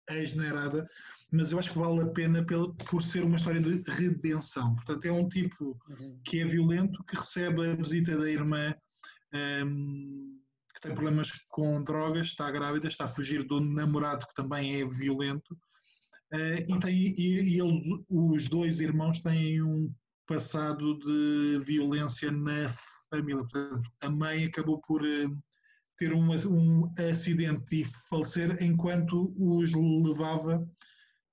asneirada, 0.09 0.87
mas 1.31 1.51
eu 1.51 1.59
acho 1.59 1.71
que 1.71 1.79
vale 1.79 2.01
a 2.01 2.07
pena 2.07 2.43
pelo, 2.43 2.73
por 2.75 3.01
ser 3.01 3.23
uma 3.23 3.37
história 3.37 3.61
de 3.61 3.83
redenção. 3.91 4.75
Portanto, 4.75 5.05
é 5.05 5.11
um 5.11 5.29
tipo 5.29 5.77
uhum. 5.87 6.19
que 6.25 6.39
é 6.39 6.45
violento, 6.45 7.03
que 7.03 7.15
recebe 7.15 7.69
a 7.69 7.75
visita 7.75 8.17
da 8.17 8.29
irmã 8.29 8.73
um, 9.33 9.37
ehm, 9.37 10.39
que 10.73 10.81
tem 10.81 10.95
problemas 10.95 11.29
com 11.49 11.83
drogas, 11.83 12.27
está 12.27 12.49
grávida, 12.49 12.87
está 12.87 13.05
a 13.05 13.09
fugir 13.09 13.43
do 13.43 13.59
namorado 13.59 14.25
que 14.25 14.33
também 14.33 14.81
é 14.81 14.85
violento. 14.85 15.55
Uh, 16.33 16.59
e, 16.67 16.79
tem, 16.79 16.95
e, 16.95 17.55
e 17.55 17.59
eles, 17.59 17.83
os 18.09 18.47
dois 18.47 18.79
irmãos 18.79 19.21
têm 19.21 19.63
um 19.63 19.91
passado 20.27 20.99
de 20.99 21.59
violência 21.65 22.31
na 22.31 22.69
família. 23.09 23.43
Portanto, 23.43 23.89
a 24.01 24.09
mãe 24.09 24.45
acabou 24.45 24.79
por 24.81 25.01
uh, 25.01 25.43
ter 25.97 26.13
um, 26.13 26.29
um 26.29 26.93
acidente 27.11 27.81
e 27.81 27.85
falecer 28.09 28.61
enquanto 28.61 29.33
os 29.37 29.73
levava 29.73 30.65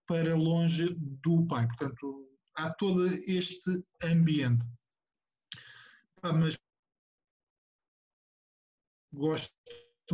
para 0.06 0.34
longe 0.34 0.94
do 1.22 1.46
pai. 1.46 1.66
Portanto, 1.66 2.28
há 2.56 2.70
todo 2.70 3.06
este 3.06 3.84
ambiente. 4.02 4.64
Ah, 6.22 6.32
mas 6.32 6.56
gosto 9.12 9.54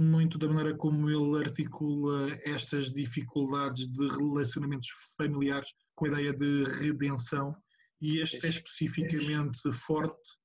muito 0.01 0.39
da 0.39 0.49
maneira 0.49 0.77
como 0.77 1.11
ele 1.11 1.45
articula 1.45 2.29
estas 2.45 2.93
dificuldades 2.93 3.87
de 3.87 4.09
relacionamentos 4.09 4.89
familiares 5.17 5.71
com 5.95 6.07
a 6.07 6.09
ideia 6.09 6.33
de 6.33 6.65
redenção 6.81 7.55
e 8.01 8.19
este 8.19 8.45
é 8.47 8.49
especificamente 8.49 9.61
forte 9.73 10.37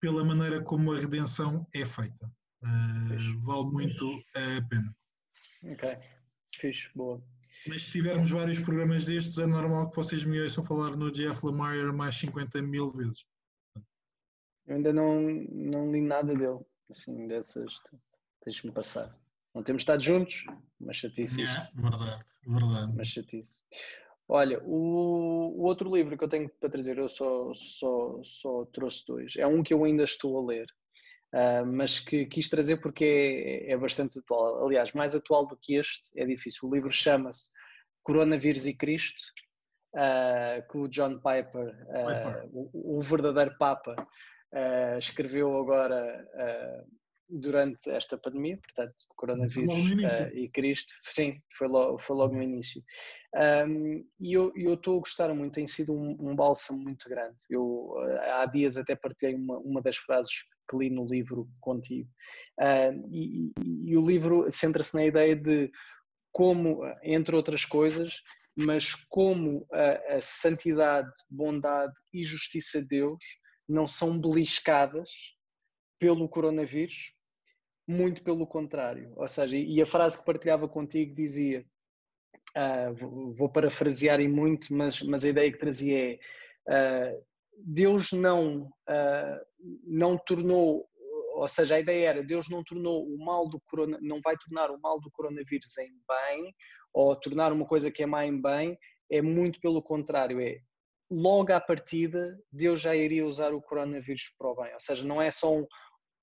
pela 0.00 0.24
maneira 0.24 0.62
como 0.62 0.92
a 0.92 0.98
redenção 0.98 1.66
é 1.74 1.84
feita. 1.84 2.26
Uh, 2.62 3.40
vale 3.44 3.70
muito 3.70 4.06
a 4.34 4.68
pena. 4.68 4.96
Ok, 5.72 5.98
fixe, 6.54 6.90
boa. 6.94 7.22
Mas 7.66 7.86
se 7.86 7.92
tivermos 7.92 8.30
vários 8.30 8.58
programas 8.60 9.06
destes, 9.06 9.38
é 9.38 9.46
normal 9.46 9.90
que 9.90 9.96
vocês 9.96 10.24
me 10.24 10.40
ouçam 10.40 10.64
falar 10.64 10.96
no 10.96 11.10
Jeff 11.10 11.44
Lemire 11.44 11.92
mais 11.92 12.14
50 12.16 12.60
mil 12.62 12.92
vezes. 12.92 13.24
Eu 14.66 14.76
ainda 14.76 14.92
não, 14.92 15.20
não 15.20 15.90
li 15.90 16.00
nada 16.00 16.34
dele, 16.34 16.60
assim, 16.90 17.26
dessas. 17.26 17.80
Tens-me 18.46 18.70
passar. 18.70 19.12
Não 19.52 19.60
temos 19.60 19.82
estado 19.82 20.00
juntos, 20.00 20.44
mas 20.78 20.98
chatice. 20.98 21.42
É, 21.42 21.68
verdade, 21.74 22.24
verdade. 22.46 22.92
Mas 22.96 23.08
chatice. 23.08 23.60
Olha, 24.28 24.62
o, 24.62 25.52
o, 25.58 25.64
outro 25.64 25.92
livro 25.92 26.16
que 26.16 26.22
eu 26.22 26.28
tenho 26.28 26.48
para 26.60 26.70
trazer, 26.70 26.96
eu 26.96 27.08
só, 27.08 27.52
só, 27.54 28.20
só 28.22 28.64
trouxe 28.66 29.04
dois. 29.04 29.34
É 29.36 29.44
um 29.48 29.64
que 29.64 29.74
eu 29.74 29.84
ainda 29.84 30.04
estou 30.04 30.38
a 30.38 30.46
ler, 30.46 30.66
uh, 31.34 31.66
mas 31.66 31.98
que 31.98 32.24
quis 32.26 32.48
trazer 32.48 32.76
porque 32.76 33.64
é, 33.66 33.72
é 33.72 33.76
bastante 33.76 34.20
atual. 34.20 34.64
Aliás, 34.64 34.92
mais 34.92 35.16
atual 35.16 35.44
do 35.44 35.58
que 35.60 35.74
este 35.74 36.08
é 36.16 36.24
difícil. 36.24 36.68
O 36.68 36.72
livro 36.72 36.88
chama-se 36.88 37.50
Coronavírus 38.04 38.64
e 38.68 38.76
Cristo, 38.76 39.24
uh, 39.92 40.70
que 40.70 40.78
o 40.78 40.86
John 40.86 41.16
Piper, 41.16 41.74
uh, 41.88 42.48
o, 42.52 42.98
o, 42.98 43.02
verdadeiro 43.02 43.58
Papa, 43.58 43.96
escreveu 44.98 45.58
agora 45.58 46.24
durante 47.28 47.90
esta 47.90 48.16
pandemia, 48.16 48.58
portanto, 48.58 48.94
coronavírus 49.16 49.74
uh, 49.74 50.34
e 50.34 50.48
Cristo, 50.48 50.94
sim, 51.04 51.40
foi 51.56 51.68
logo, 51.68 51.98
foi 51.98 52.16
logo 52.16 52.34
no 52.34 52.42
início. 52.42 52.82
Um, 53.34 54.06
e 54.20 54.32
eu 54.32 54.52
estou 54.54 54.96
a 54.96 55.00
gostar 55.00 55.34
muito, 55.34 55.54
tem 55.54 55.66
sido 55.66 55.92
um, 55.92 56.16
um 56.20 56.36
bálsamo 56.36 56.80
muito 56.80 57.08
grande. 57.08 57.36
Eu 57.50 57.64
uh, 57.64 58.20
há 58.40 58.46
dias 58.46 58.76
até 58.76 58.94
partilhei 58.94 59.34
uma, 59.34 59.58
uma 59.58 59.82
das 59.82 59.96
frases 59.96 60.32
que 60.68 60.76
li 60.76 60.90
no 60.90 61.06
livro 61.06 61.48
contigo. 61.60 62.08
Uh, 62.60 63.08
e, 63.10 63.52
e, 63.60 63.90
e 63.90 63.96
o 63.96 64.06
livro 64.06 64.50
centra-se 64.50 64.94
na 64.94 65.04
ideia 65.04 65.34
de 65.34 65.70
como, 66.32 66.80
entre 67.02 67.34
outras 67.34 67.64
coisas, 67.64 68.20
mas 68.54 68.94
como 69.08 69.66
a, 69.72 70.16
a 70.16 70.20
santidade, 70.20 71.10
bondade 71.30 71.92
e 72.12 72.22
justiça 72.22 72.80
de 72.80 72.88
Deus 72.88 73.22
não 73.68 73.86
são 73.86 74.20
beliscadas 74.20 75.35
pelo 75.98 76.28
coronavírus, 76.28 77.14
muito 77.86 78.22
pelo 78.22 78.46
contrário. 78.46 79.12
Ou 79.16 79.28
seja, 79.28 79.56
e 79.56 79.80
a 79.80 79.86
frase 79.86 80.18
que 80.18 80.24
partilhava 80.24 80.68
contigo 80.68 81.14
dizia, 81.14 81.64
uh, 82.56 83.34
vou 83.34 83.48
parafrasear 83.48 84.20
e 84.20 84.28
muito, 84.28 84.74
mas, 84.74 85.00
mas 85.02 85.24
a 85.24 85.28
ideia 85.28 85.52
que 85.52 85.58
trazia 85.58 86.18
é, 86.68 87.12
uh, 87.12 87.24
Deus 87.58 88.12
não, 88.12 88.64
uh, 88.64 89.40
não 89.84 90.18
tornou, 90.18 90.86
ou 91.34 91.48
seja, 91.48 91.76
a 91.76 91.80
ideia 91.80 92.08
era, 92.10 92.22
Deus 92.22 92.48
não 92.48 92.62
tornou 92.64 93.06
o 93.06 93.18
mal 93.24 93.48
do 93.48 93.60
corona, 93.60 93.98
não 94.02 94.20
vai 94.22 94.36
tornar 94.36 94.70
o 94.70 94.80
mal 94.80 95.00
do 95.00 95.10
coronavírus 95.10 95.76
em 95.78 95.92
bem, 96.08 96.54
ou 96.92 97.14
tornar 97.18 97.52
uma 97.52 97.66
coisa 97.66 97.90
que 97.90 98.02
é 98.02 98.06
má 98.06 98.26
em 98.26 98.40
bem, 98.40 98.78
é 99.10 99.22
muito 99.22 99.60
pelo 99.60 99.82
contrário, 99.82 100.40
é 100.40 100.58
logo 101.10 101.52
à 101.52 101.60
partida 101.60 102.36
Deus 102.50 102.80
já 102.80 102.94
iria 102.96 103.24
usar 103.24 103.54
o 103.54 103.62
coronavírus 103.62 104.32
para 104.36 104.50
o 104.50 104.56
bem, 104.56 104.72
ou 104.72 104.80
seja, 104.80 105.04
não 105.04 105.22
é 105.22 105.30
só 105.30 105.54
um, 105.54 105.66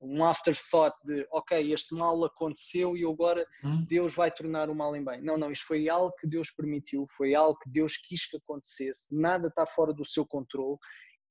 um 0.04 0.24
afterthought 0.24 0.96
de 1.06 1.26
ok, 1.32 1.74
este 1.74 1.96
mal 1.96 2.24
aconteceu 2.26 2.96
e 2.98 3.06
agora 3.06 3.46
hum. 3.64 3.86
Deus 3.88 4.14
vai 4.16 4.30
tornar 4.30 4.70
o 4.70 4.76
mal 4.76 4.96
em 4.96 5.04
bem. 5.04 5.22
Não, 5.22 5.38
não, 5.38 5.52
isto 5.52 5.66
foi 5.66 5.90
algo 5.90 6.14
que 6.20 6.28
Deus 6.28 6.52
permitiu, 6.52 7.06
foi 7.16 7.34
algo 7.34 7.58
que 7.60 7.70
Deus 7.70 7.98
quis 7.98 8.30
que 8.30 8.38
acontecesse, 8.38 9.16
nada 9.16 9.48
está 9.48 9.66
fora 9.66 9.94
do 9.94 10.06
seu 10.06 10.26
controle 10.26 10.78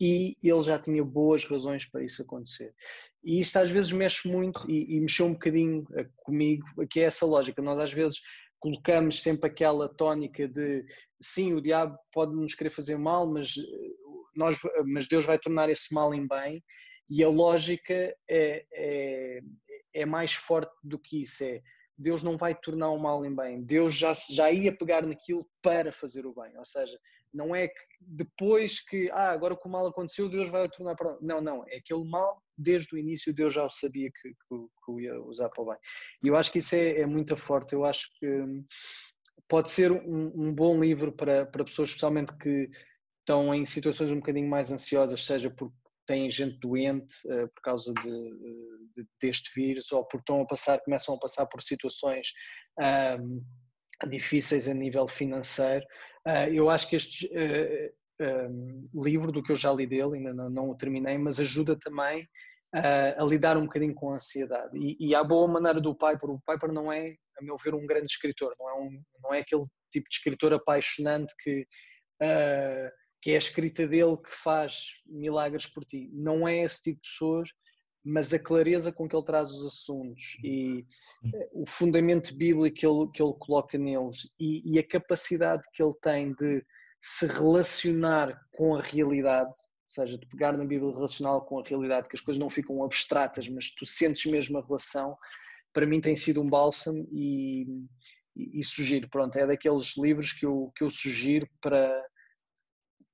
e 0.00 0.36
ele 0.42 0.62
já 0.62 0.78
tinha 0.78 1.04
boas 1.04 1.44
razões 1.44 1.88
para 1.88 2.02
isso 2.02 2.22
acontecer. 2.22 2.74
E 3.22 3.40
isto 3.40 3.56
às 3.56 3.70
vezes 3.70 3.92
mexe 3.92 4.28
muito 4.28 4.68
e, 4.68 4.96
e 4.96 5.00
mexeu 5.00 5.26
um 5.26 5.34
bocadinho 5.34 5.86
eh, 5.94 6.08
comigo, 6.16 6.64
que 6.90 6.98
é 6.98 7.04
essa 7.04 7.24
lógica. 7.24 7.62
Nós 7.62 7.78
às 7.78 7.92
vezes 7.92 8.18
colocamos 8.58 9.22
sempre 9.22 9.48
aquela 9.48 9.88
tónica 9.88 10.48
de 10.48 10.84
sim, 11.20 11.54
o 11.54 11.60
diabo 11.60 11.96
pode 12.12 12.34
nos 12.34 12.54
querer 12.54 12.70
fazer 12.70 12.96
mal, 12.98 13.30
mas, 13.30 13.50
eh, 13.56 13.62
nós, 14.34 14.58
mas 14.86 15.06
Deus 15.06 15.24
vai 15.24 15.38
tornar 15.38 15.70
esse 15.70 15.94
mal 15.94 16.12
em 16.12 16.26
bem 16.26 16.60
e 17.12 17.22
a 17.22 17.28
lógica 17.28 18.16
é, 18.26 18.64
é, 18.72 19.42
é, 19.92 20.06
mais 20.06 20.32
forte 20.32 20.72
do 20.82 20.98
que 20.98 21.20
isso. 21.22 21.44
É 21.44 21.60
Deus 21.98 22.22
não 22.22 22.38
vai 22.38 22.54
tornar 22.54 22.90
o 22.90 22.98
mal 22.98 23.22
em 23.22 23.36
bem. 23.36 23.62
Deus 23.62 23.94
já, 23.94 24.14
já 24.30 24.50
ia 24.50 24.74
pegar 24.74 25.04
naquilo 25.06 25.46
para 25.60 25.92
fazer 25.92 26.24
o 26.24 26.32
bem. 26.32 26.56
Ou 26.56 26.64
seja, 26.64 26.98
não 27.30 27.54
é 27.54 27.68
que 27.68 27.80
depois 28.00 28.80
que, 28.80 29.10
ah, 29.10 29.30
agora 29.30 29.54
que 29.54 29.68
o 29.68 29.70
mal 29.70 29.86
aconteceu, 29.86 30.26
Deus 30.26 30.48
vai 30.48 30.66
tornar 30.70 30.96
para. 30.96 31.18
Não, 31.20 31.42
não. 31.42 31.62
É 31.68 31.76
aquele 31.76 32.02
mal, 32.08 32.42
desde 32.56 32.94
o 32.94 32.98
início, 32.98 33.34
Deus 33.34 33.52
já 33.52 33.62
o 33.62 33.68
sabia 33.68 34.10
que, 34.10 34.30
que, 34.30 34.34
que 34.48 34.90
o 34.90 34.98
ia 34.98 35.20
usar 35.20 35.50
para 35.50 35.62
o 35.62 35.66
bem. 35.66 35.76
E 36.24 36.28
eu 36.28 36.34
acho 36.34 36.50
que 36.50 36.60
isso 36.60 36.74
é, 36.74 37.00
é 37.00 37.06
muito 37.06 37.36
forte. 37.36 37.74
Eu 37.74 37.84
acho 37.84 38.08
que 38.18 38.26
hum, 38.26 38.64
pode 39.46 39.70
ser 39.70 39.92
um, 39.92 40.32
um 40.34 40.50
bom 40.54 40.80
livro 40.82 41.12
para, 41.12 41.44
para 41.44 41.62
pessoas, 41.62 41.90
especialmente 41.90 42.34
que 42.38 42.70
estão 43.20 43.54
em 43.54 43.66
situações 43.66 44.10
um 44.10 44.16
bocadinho 44.16 44.48
mais 44.48 44.70
ansiosas, 44.70 45.22
seja 45.26 45.50
por 45.50 45.70
têm 46.12 46.30
gente 46.30 46.58
doente 46.58 47.14
uh, 47.26 47.48
por 47.54 47.62
causa 47.62 47.92
de, 47.94 48.10
de, 48.94 49.06
deste 49.20 49.50
vírus 49.58 49.90
ou 49.92 50.04
porque 50.04 50.18
estão 50.18 50.42
a 50.42 50.46
passar, 50.46 50.78
começam 50.80 51.14
a 51.14 51.18
passar 51.18 51.46
por 51.46 51.62
situações 51.62 52.28
um, 53.18 53.42
difíceis 54.10 54.68
a 54.68 54.74
nível 54.74 55.08
financeiro. 55.08 55.84
Uh, 56.26 56.52
eu 56.52 56.68
acho 56.68 56.88
que 56.88 56.96
este 56.96 57.30
um, 58.20 58.88
livro, 59.02 59.32
do 59.32 59.42
que 59.42 59.52
eu 59.52 59.56
já 59.56 59.72
li 59.72 59.86
dele, 59.86 60.18
ainda 60.18 60.34
não, 60.34 60.50
não 60.50 60.70
o 60.70 60.76
terminei, 60.76 61.16
mas 61.16 61.40
ajuda 61.40 61.76
também 61.78 62.28
a 62.74 63.22
lidar 63.24 63.58
um 63.58 63.64
bocadinho 63.64 63.94
com 63.94 64.10
a 64.10 64.14
ansiedade. 64.14 64.78
E, 64.78 64.96
e 65.08 65.14
à 65.14 65.22
boa 65.22 65.46
maneira 65.46 65.78
do 65.78 65.94
Piper, 65.94 66.30
o 66.30 66.40
Piper 66.40 66.72
não 66.72 66.90
é, 66.90 67.14
a 67.38 67.44
meu 67.44 67.56
ver, 67.62 67.74
um 67.74 67.86
grande 67.86 68.06
escritor, 68.06 68.54
não 68.58 68.70
é, 68.70 68.74
um, 68.74 69.02
não 69.22 69.34
é 69.34 69.40
aquele 69.40 69.64
tipo 69.90 70.08
de 70.08 70.16
escritor 70.16 70.52
apaixonante 70.52 71.34
que 71.42 71.66
Uh, 72.22 72.88
que 73.22 73.30
é 73.30 73.36
a 73.36 73.38
escrita 73.38 73.86
dele 73.86 74.16
que 74.16 74.34
faz 74.34 75.00
milagres 75.06 75.66
por 75.66 75.84
ti. 75.84 76.10
Não 76.12 76.46
é 76.46 76.64
esse 76.64 76.82
tipo 76.82 77.00
de 77.00 77.08
pessoas, 77.08 77.48
mas 78.04 78.34
a 78.34 78.38
clareza 78.38 78.92
com 78.92 79.08
que 79.08 79.14
ele 79.14 79.24
traz 79.24 79.50
os 79.52 79.64
assuntos 79.64 80.36
e 80.42 80.84
eh, 81.32 81.48
o 81.52 81.64
fundamento 81.64 82.34
bíblico 82.34 82.76
que 82.76 82.84
ele, 82.84 83.08
que 83.14 83.22
ele 83.22 83.34
coloca 83.38 83.78
neles 83.78 84.28
e, 84.40 84.68
e 84.68 84.76
a 84.76 84.86
capacidade 84.86 85.62
que 85.72 85.80
ele 85.80 85.94
tem 86.02 86.34
de 86.34 86.66
se 87.00 87.26
relacionar 87.26 88.40
com 88.56 88.74
a 88.74 88.80
realidade, 88.80 89.50
ou 89.50 90.04
seja, 90.04 90.18
de 90.18 90.26
pegar 90.26 90.56
na 90.56 90.64
Bíblia 90.64 90.92
relacional 90.92 91.42
com 91.42 91.60
a 91.60 91.62
realidade, 91.64 92.08
que 92.08 92.16
as 92.16 92.20
coisas 92.20 92.40
não 92.40 92.50
ficam 92.50 92.82
abstratas, 92.82 93.48
mas 93.48 93.70
tu 93.70 93.86
sentes 93.86 94.30
mesmo 94.30 94.58
a 94.58 94.66
relação, 94.66 95.16
para 95.72 95.86
mim 95.86 96.00
tem 96.00 96.16
sido 96.16 96.42
um 96.42 96.48
bálsamo 96.48 97.06
e, 97.12 97.66
e, 98.34 98.60
e 98.60 98.64
sugiro, 98.64 99.08
pronto, 99.08 99.36
é 99.36 99.46
daqueles 99.46 99.96
livros 99.96 100.32
que 100.32 100.44
eu, 100.44 100.72
que 100.74 100.82
eu 100.82 100.90
sugiro 100.90 101.48
para, 101.60 102.04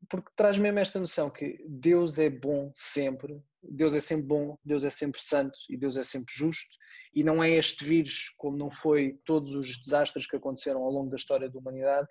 porque 0.09 0.31
traz 0.35 0.59
mesmo 0.59 0.79
esta 0.79 0.99
noção 0.99 1.31
que 1.31 1.62
Deus 1.68 2.18
é 2.18 2.31
bom 2.31 2.73
sempre, 2.75 3.42
Deus 3.62 3.94
é 3.94 4.01
sempre 4.01 4.27
bom, 4.27 4.59
Deus 4.64 4.85
é 4.85 4.90
sempre 4.90 5.21
santo 5.21 5.59
e 5.68 5.77
Deus 5.77 5.97
é 5.97 6.03
sempre 6.03 6.33
justo, 6.35 6.77
e 7.14 7.23
não 7.23 7.42
é 7.42 7.51
este 7.51 7.85
vírus, 7.85 8.33
como 8.37 8.57
não 8.57 8.71
foi 8.71 9.18
todos 9.25 9.55
os 9.55 9.81
desastres 9.81 10.27
que 10.27 10.37
aconteceram 10.37 10.83
ao 10.83 10.90
longo 10.90 11.11
da 11.11 11.16
história 11.16 11.49
da 11.49 11.59
humanidade, 11.59 12.07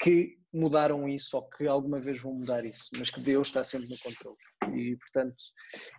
que 0.00 0.38
mudaram 0.52 1.08
isso 1.08 1.36
ou 1.36 1.48
que 1.48 1.66
alguma 1.66 2.00
vez 2.00 2.20
vão 2.20 2.34
mudar 2.34 2.64
isso, 2.64 2.88
mas 2.98 3.10
que 3.10 3.20
Deus 3.20 3.48
está 3.48 3.62
sempre 3.62 3.88
no 3.88 3.98
controle. 3.98 4.36
E, 4.74 4.96
portanto, 4.96 5.36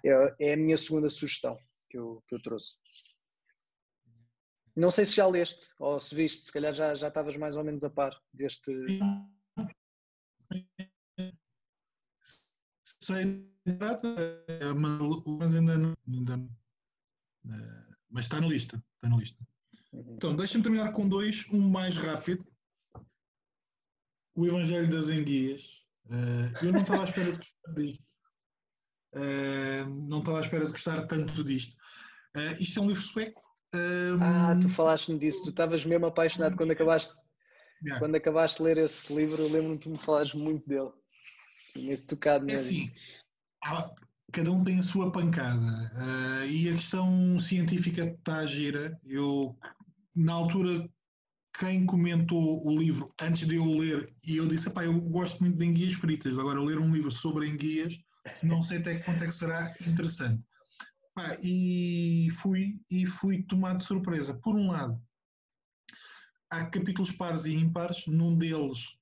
é, 0.06 0.36
é 0.40 0.54
a 0.54 0.58
minha 0.58 0.76
segunda 0.76 1.10
sugestão 1.10 1.58
que 1.90 1.98
eu, 1.98 2.24
que 2.28 2.36
eu 2.36 2.42
trouxe. 2.42 2.78
Não 4.76 4.90
sei 4.90 5.06
se 5.06 5.16
já 5.16 5.28
leste 5.28 5.66
ou 5.80 6.00
se 6.00 6.16
viste, 6.16 6.46
se 6.46 6.52
calhar 6.52 6.74
já, 6.74 6.96
já 6.96 7.10
estavas 7.10 7.36
mais 7.38 7.56
ou 7.56 7.64
menos 7.64 7.84
a 7.84 7.90
par 7.90 8.18
deste. 8.34 8.72
Sei 13.02 13.52
mas 15.40 15.56
ainda 15.56 15.78
não, 15.78 15.94
ainda 16.08 16.38
não. 16.38 16.50
Eh, 17.50 17.96
mas 18.10 18.26
está 18.26 18.42
na 18.42 18.48
lista, 18.48 18.84
está 18.96 19.10
na 19.10 19.18
lista. 19.18 19.44
Uhum. 19.94 20.16
Então, 20.16 20.36
deixa-me 20.36 20.64
terminar 20.64 20.92
com 20.92 21.08
dois, 21.08 21.46
um 21.52 21.70
mais 21.70 21.96
rápido. 21.96 22.46
O 24.36 24.48
Evangelho 24.48 24.90
das 24.90 25.10
Enguias. 25.10 25.82
Uh, 26.06 26.66
eu 26.66 26.72
não 26.72 26.82
estava 26.82 27.02
à 27.02 27.06
espera 27.06 27.32
de 27.32 27.38
gostar 27.38 27.74
disto. 27.76 28.04
Uh, 29.14 30.08
não 30.08 30.20
estava 30.20 30.40
à 30.40 30.42
espera 30.42 30.66
de 30.66 30.72
gostar 30.72 31.08
tanto 31.08 31.44
disto. 31.44 31.76
Isto 32.60 32.80
é 32.80 32.82
um 32.82 32.88
livro 32.88 33.04
sueco. 33.04 33.42
ah, 34.22 34.58
tu 34.62 34.70
falaste-me 34.70 35.20
disso. 35.20 35.44
Tu 35.44 35.50
estavas 35.50 35.86
mesmo 35.86 36.06
apaixonado 36.06 36.56
quando 36.56 36.72
acabaste, 36.72 37.14
yeah. 37.84 38.00
quando 38.00 38.16
acabaste 38.16 38.60
de 38.60 38.64
ler 38.64 38.78
esse 38.78 39.14
livro. 39.14 39.44
Lembro-me 39.44 39.78
de 39.78 39.80
tu 39.80 39.90
me 39.90 39.98
falares 39.98 40.34
muito 40.34 40.68
dele. 40.68 40.92
Tinha 41.74 41.98
tocado 41.98 42.46
mesmo. 42.46 42.60
É 42.60 42.84
assim, 42.84 42.92
cada 44.32 44.52
um 44.52 44.64
tem 44.64 44.80
a 44.80 44.84
sua 44.84 45.12
pancada. 45.12 45.92
Uh, 45.96 46.46
e 46.48 46.70
a 46.70 46.74
questão 46.74 47.38
científica 47.40 48.06
está 48.06 48.38
a 48.38 48.46
gira. 48.46 49.00
Eu, 49.06 49.58
na 50.16 50.34
altura, 50.34 50.90
quem 51.60 51.86
comentou 51.86 52.66
o 52.66 52.78
livro 52.78 53.14
antes 53.22 53.48
de 53.48 53.56
eu 53.56 53.66
ler, 53.66 54.14
e 54.26 54.38
eu 54.38 54.48
disse: 54.48 54.70
pá, 54.70 54.84
eu 54.84 55.00
gosto 55.00 55.42
muito 55.42 55.58
de 55.58 55.66
enguias 55.66 55.94
fritas. 55.94 56.38
Agora, 56.38 56.62
ler 56.62 56.80
um 56.80 56.94
livro 56.94 57.12
sobre 57.12 57.50
enguias, 57.50 58.00
não 58.42 58.62
sei 58.62 58.80
até 58.80 58.96
que 58.96 59.06
ponto 59.06 59.24
é 59.24 59.28
que 59.28 59.34
será 59.34 59.74
interessante. 59.86 60.44
Pá, 61.14 61.38
e 61.44 62.30
fui, 62.32 62.80
e 62.90 63.06
fui 63.06 63.44
tomado 63.44 63.80
de 63.80 63.86
surpresa. 63.86 64.34
Por 64.42 64.56
um 64.56 64.72
lado, 64.72 65.02
há 66.50 66.66
capítulos 66.66 67.12
pares 67.12 67.46
e 67.46 67.54
ímpares, 67.54 68.08
num 68.08 68.38
deles 68.38 68.98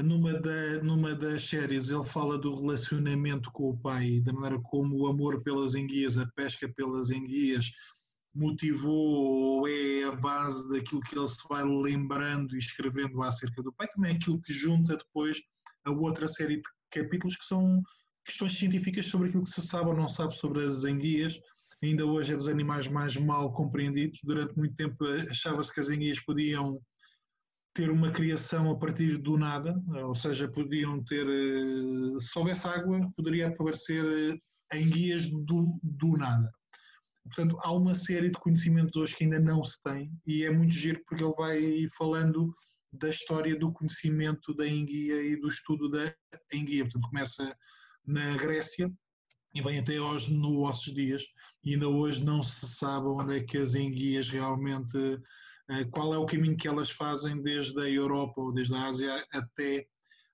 numa, 0.00 0.32
da, 0.40 0.82
numa 0.82 1.14
das 1.14 1.44
séries 1.44 1.90
ele 1.90 2.04
fala 2.04 2.38
do 2.38 2.54
relacionamento 2.54 3.50
com 3.52 3.70
o 3.70 3.76
pai, 3.76 4.20
da 4.20 4.32
maneira 4.32 4.60
como 4.62 4.96
o 4.96 5.06
amor 5.08 5.42
pelas 5.42 5.74
enguias, 5.74 6.16
a 6.16 6.26
pesca 6.36 6.72
pelas 6.76 7.10
enguias, 7.10 7.70
motivou 8.34 8.94
ou 8.94 9.68
é 9.68 10.04
a 10.04 10.12
base 10.12 10.68
daquilo 10.70 11.00
que 11.02 11.18
ele 11.18 11.28
se 11.28 11.42
vai 11.48 11.64
lembrando 11.64 12.54
e 12.54 12.58
escrevendo 12.58 13.22
acerca 13.22 13.62
do 13.62 13.72
pai, 13.72 13.88
também 13.88 14.12
é 14.12 14.14
aquilo 14.14 14.40
que 14.40 14.52
junta 14.52 14.96
depois 14.96 15.38
a 15.84 15.90
outra 15.90 16.26
série 16.26 16.56
de 16.56 16.62
capítulos 16.90 17.36
que 17.36 17.44
são 17.44 17.82
questões 18.24 18.56
científicas 18.56 19.06
sobre 19.06 19.28
aquilo 19.28 19.42
que 19.42 19.50
se 19.50 19.62
sabe 19.62 19.90
ou 19.90 19.96
não 19.96 20.08
sabe 20.08 20.34
sobre 20.34 20.64
as 20.64 20.84
enguias. 20.84 21.38
Ainda 21.82 22.06
hoje 22.06 22.32
é 22.32 22.36
dos 22.36 22.48
animais 22.48 22.86
mais 22.86 23.16
mal 23.16 23.52
compreendidos. 23.52 24.20
Durante 24.22 24.56
muito 24.56 24.74
tempo 24.76 25.04
achava-se 25.30 25.74
que 25.74 25.80
as 25.80 25.90
enguias 25.90 26.20
podiam 26.20 26.80
ter 27.74 27.90
uma 27.90 28.10
criação 28.10 28.70
a 28.70 28.78
partir 28.78 29.16
do 29.16 29.38
nada, 29.38 29.74
ou 30.04 30.14
seja, 30.14 30.50
podiam 30.50 31.02
ter, 31.04 31.26
eh, 31.26 32.18
se 32.18 32.38
houvesse 32.38 32.68
água, 32.68 33.10
poderia 33.16 33.48
aparecer 33.48 34.04
eh, 34.04 34.78
em 34.78 34.88
guias 34.90 35.26
do, 35.26 35.80
do 35.82 36.16
nada. 36.16 36.52
Portanto, 37.24 37.56
há 37.60 37.72
uma 37.72 37.94
série 37.94 38.30
de 38.30 38.38
conhecimentos 38.38 38.96
hoje 38.96 39.16
que 39.16 39.24
ainda 39.24 39.38
não 39.38 39.62
se 39.64 39.80
tem 39.82 40.12
e 40.26 40.44
é 40.44 40.50
muito 40.50 40.74
giro 40.74 41.00
porque 41.06 41.22
ele 41.22 41.34
vai 41.34 41.86
falando 41.96 42.52
da 42.92 43.08
história 43.08 43.58
do 43.58 43.72
conhecimento 43.72 44.54
da 44.54 44.66
enguia 44.66 45.22
e 45.22 45.36
do 45.36 45.48
estudo 45.48 45.88
da 45.88 46.12
enguia. 46.52 46.84
Portanto, 46.84 47.08
começa 47.08 47.56
na 48.04 48.36
Grécia 48.36 48.92
e 49.54 49.62
vem 49.62 49.78
até 49.78 49.96
aos 49.96 50.28
nossos 50.28 50.92
dias 50.92 51.22
e 51.64 51.74
ainda 51.74 51.88
hoje 51.88 52.24
não 52.24 52.42
se 52.42 52.66
sabe 52.66 53.06
onde 53.06 53.38
é 53.38 53.42
que 53.42 53.56
as 53.56 53.74
enguias 53.74 54.28
realmente 54.28 54.98
qual 55.90 56.14
é 56.14 56.18
o 56.18 56.26
caminho 56.26 56.56
que 56.56 56.68
elas 56.68 56.90
fazem 56.90 57.40
desde 57.42 57.80
a 57.80 57.88
Europa 57.88 58.40
ou 58.40 58.52
desde 58.52 58.74
a 58.74 58.86
Ásia 58.86 59.26
até 59.32 59.86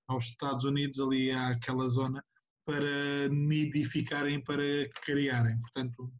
aos 0.09 0.25
Estados 0.25 0.65
Unidos, 0.65 0.99
ali 1.01 1.31
àquela 1.31 1.89
zona, 1.89 2.25
para 2.65 3.29
nidificarem, 3.31 4.43
para 4.43 4.89
criarem. 5.05 5.61
Portanto, 5.61 6.13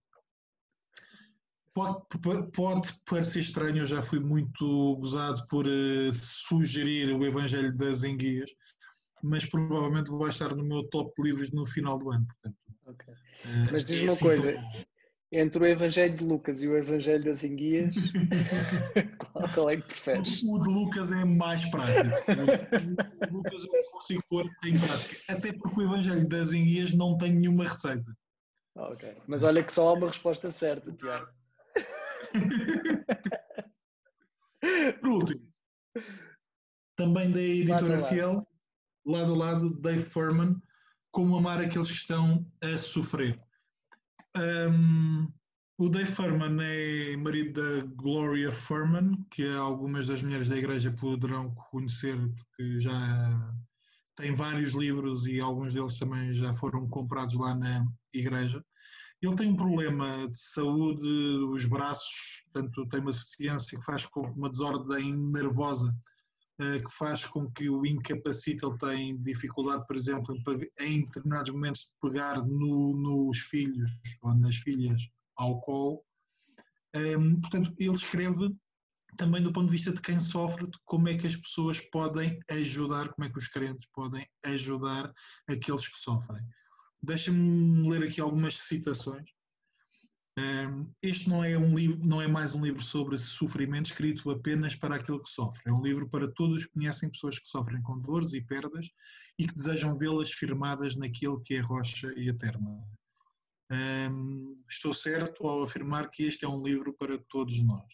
pode, 1.75 2.51
pode 2.53 2.93
parecer 3.07 3.41
estranho, 3.41 3.79
eu 3.79 3.87
já 3.87 4.03
fui 4.03 4.21
muito 4.21 4.97
gozado 4.97 5.47
por 5.49 5.67
uh, 5.67 6.13
sugerir 6.13 7.15
o 7.15 7.25
Evangelho 7.25 7.75
das 7.77 8.03
Enguias, 8.05 8.51
mas 9.23 9.45
provavelmente 9.47 10.11
vai 10.11 10.31
estar 10.31 10.55
no 10.55 10.65
meu 10.65 10.89
top 10.89 11.13
de 11.17 11.29
livros 11.29 11.51
no 11.53 11.67
final 11.67 11.99
do 11.99 12.11
ano. 12.11 12.27
Portanto, 12.27 12.57
okay. 12.87 13.15
uh, 13.15 13.73
mas 13.73 13.85
diz-me 13.85 14.07
é 14.07 14.11
uma 14.11 14.13
assim 14.13 14.25
coisa, 14.25 14.55
entre 15.31 15.63
o 15.63 15.67
Evangelho 15.67 16.17
de 16.17 16.25
Lucas 16.25 16.63
e 16.63 16.69
o 16.69 16.77
Evangelho 16.77 17.25
das 17.25 17.45
Enguias, 17.45 17.95
qual, 19.19 19.49
qual, 19.55 19.71
é 19.71 19.77
que 19.77 19.83
preferes? 19.83 20.43
O, 20.43 20.55
o, 20.55 20.63
de 20.63 20.71
Lucas 20.71 21.13
é 21.13 21.25
mais 21.25 21.65
prático. 21.67 22.01
O, 22.33 23.29
o 23.29 23.33
Lucas 23.37 23.65
eu 23.65 23.71
consigo 23.93 24.25
pôr 24.29 24.51
em 24.65 24.79
prática. 24.79 25.33
Até 25.33 25.53
porque 25.53 25.81
o 25.81 25.85
Evangelho 25.85 26.27
das 26.27 26.53
Enguias 26.53 26.93
não 26.95 27.19
tem 27.19 27.35
nenhuma 27.35 27.65
receita. 27.65 28.17
Ah, 28.77 28.89
ok. 28.89 29.17
Mas 29.27 29.43
olha 29.43 29.63
que 29.63 29.73
só 29.73 29.89
há 29.89 29.93
uma 29.93 30.09
resposta 30.09 30.51
certa, 30.51 30.91
Tiago. 30.93 31.29
Por 35.01 35.11
último, 35.11 35.47
também 36.97 37.31
da 37.31 37.41
editora 37.41 38.01
lado 38.01 38.09
Fiel, 38.09 38.45
lado 39.07 39.35
a 39.35 39.37
lado, 39.37 39.71
Dave 39.81 40.03
Furman, 40.03 40.61
Como 41.11 41.37
Amar 41.37 41.61
Aqueles 41.61 41.89
que 41.89 41.95
Estão 41.95 42.45
a 42.63 42.77
Sofrer. 42.77 43.41
Um, 44.39 45.33
o 45.79 45.89
Dave 45.89 46.11
Furman 46.11 46.59
é 46.61 47.17
marido 47.17 47.61
da 47.61 47.87
Gloria 47.97 48.53
Furman, 48.53 49.25
que 49.31 49.47
algumas 49.49 50.07
das 50.07 50.23
mulheres 50.23 50.49
da 50.49 50.57
igreja 50.57 50.93
poderão 50.93 51.53
conhecer, 51.55 52.17
porque 52.17 52.81
já 52.81 53.55
tem 54.17 54.35
vários 54.35 54.73
livros 54.75 55.27
e 55.27 55.41
alguns 55.41 55.75
deles 55.75 55.99
também 55.99 56.33
já 56.35 56.55
foram 56.55 56.89
comprados 56.89 57.35
lá 57.35 57.55
na 57.55 57.87
igreja. 58.15 58.65
Ele 59.21 59.35
tem 59.35 59.51
um 59.51 59.57
problema 59.57 60.29
de 60.29 60.39
saúde, 60.39 61.09
os 61.53 61.65
braços, 61.65 62.43
portanto, 62.45 62.89
tem 62.89 63.01
uma 63.01 63.13
deficiência 63.13 63.79
que 63.79 63.85
faz 63.85 64.07
com 64.07 64.21
uma 64.21 64.49
desordem 64.49 65.17
nervosa 65.17 65.93
que 66.59 66.91
faz 66.91 67.25
com 67.25 67.49
que 67.53 67.71
o 67.71 67.87
incapacite, 67.87 68.65
ele 68.65 68.79
tem 68.79 69.23
dificuldade, 69.23 69.87
por 69.87 69.95
exemplo, 69.95 70.37
em, 70.81 71.03
determinados 71.03 71.53
momentos 71.53 71.83
de 71.83 71.93
pegar 72.03 72.45
no, 72.45 72.97
nos 72.97 73.39
filhos 73.39 73.91
ou 74.23 74.35
nas 74.35 74.57
filhas 74.57 75.01
ao 75.37 75.61
colo. 75.61 76.03
Um, 76.95 77.01
ehm, 77.01 77.41
portanto, 77.41 77.73
ele 77.79 77.95
escreve 77.95 78.57
também 79.17 79.43
do 79.43 79.53
ponto 79.53 79.67
de 79.67 79.73
vista 79.73 79.93
de 79.93 80.01
quem 80.01 80.19
sofre, 80.19 80.67
de 80.67 80.79
como 80.85 81.09
é 81.09 81.17
que 81.17 81.27
as 81.27 81.37
pessoas 81.37 81.81
podem 81.81 82.41
ajudar, 82.51 83.09
como 83.11 83.27
é 83.27 83.31
que 83.31 83.39
os 83.39 83.49
crentes 83.49 83.89
podem 83.93 84.27
ajudar 84.45 85.13
aqueles 85.49 85.89
que 85.89 85.99
sofrem. 85.99 86.43
Deixa-me 87.03 87.89
ler 87.89 88.09
aqui 88.09 88.21
algumas 88.21 88.59
citações. 88.59 89.29
Este 91.03 91.29
não 91.29 91.43
é, 91.43 91.57
um 91.57 91.75
livro, 91.75 92.05
não 92.05 92.21
é 92.21 92.29
mais 92.29 92.55
um 92.55 92.65
livro 92.65 92.83
sobre 92.83 93.17
sofrimento 93.17 93.87
escrito 93.87 94.31
apenas 94.31 94.77
para 94.77 94.97
aquele 94.97 95.21
que 95.21 95.31
sofre. 95.31 95.63
É 95.67 95.73
um 95.73 95.83
livro 95.83 96.09
para 96.09 96.31
todos 96.33 96.67
que 96.67 96.73
conhecem 96.73 97.11
pessoas 97.11 97.39
que 97.39 97.49
sofrem 97.49 97.81
com 97.83 97.99
dores 97.99 98.33
e 98.35 98.41
perdas 98.41 98.89
e 99.39 99.47
que 99.47 99.55
desejam 99.55 99.97
vê-las 99.97 100.33
firmadas 100.33 100.97
naquilo 100.97 101.41
que 101.41 101.55
é 101.55 101.61
rocha 101.61 102.13
e 102.17 102.29
eterna. 102.29 102.83
Um, 103.71 104.63
estou 104.69 104.95
certo 104.95 105.47
ao 105.47 105.63
afirmar 105.63 106.11
que 106.11 106.25
este 106.25 106.45
é 106.45 106.49
um 106.49 106.63
livro 106.63 106.95
para 106.95 107.19
todos 107.29 107.63
nós. 107.63 107.87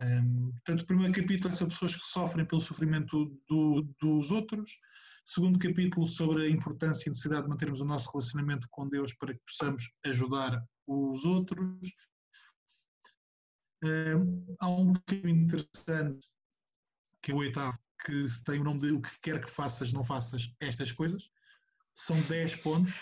Um, 0.00 0.52
portanto, 0.52 0.82
o 0.82 0.86
primeiro 0.86 1.12
capítulo 1.12 1.48
é 1.48 1.52
sobre 1.52 1.74
pessoas 1.74 1.96
que 1.96 2.06
sofrem 2.06 2.46
pelo 2.46 2.60
sofrimento 2.60 3.36
do, 3.48 3.82
dos 4.00 4.30
outros. 4.30 4.70
Segundo 5.24 5.58
capítulo 5.58 6.06
sobre 6.06 6.46
a 6.46 6.48
importância 6.48 7.08
e 7.08 7.10
necessidade 7.10 7.44
de 7.44 7.48
mantermos 7.48 7.80
o 7.80 7.84
nosso 7.84 8.10
relacionamento 8.10 8.66
com 8.70 8.88
Deus 8.88 9.14
para 9.14 9.32
que 9.32 9.40
possamos 9.46 9.90
ajudar 10.04 10.60
os 10.86 11.24
outros. 11.24 11.92
Há 14.60 14.68
um 14.68 14.92
bocadinho 14.92 15.44
interessante, 15.44 16.26
que 17.20 17.32
é 17.32 17.34
o 17.34 17.38
oitavo, 17.38 17.78
que 18.04 18.26
tem 18.44 18.60
o 18.60 18.64
nome 18.64 18.80
de 18.80 18.92
o 18.92 19.00
que 19.00 19.20
quer 19.20 19.44
que 19.44 19.50
faças, 19.50 19.92
não 19.92 20.04
faças 20.04 20.52
estas 20.60 20.92
coisas. 20.92 21.30
São 21.94 22.20
10 22.22 22.56
pontos. 22.56 22.94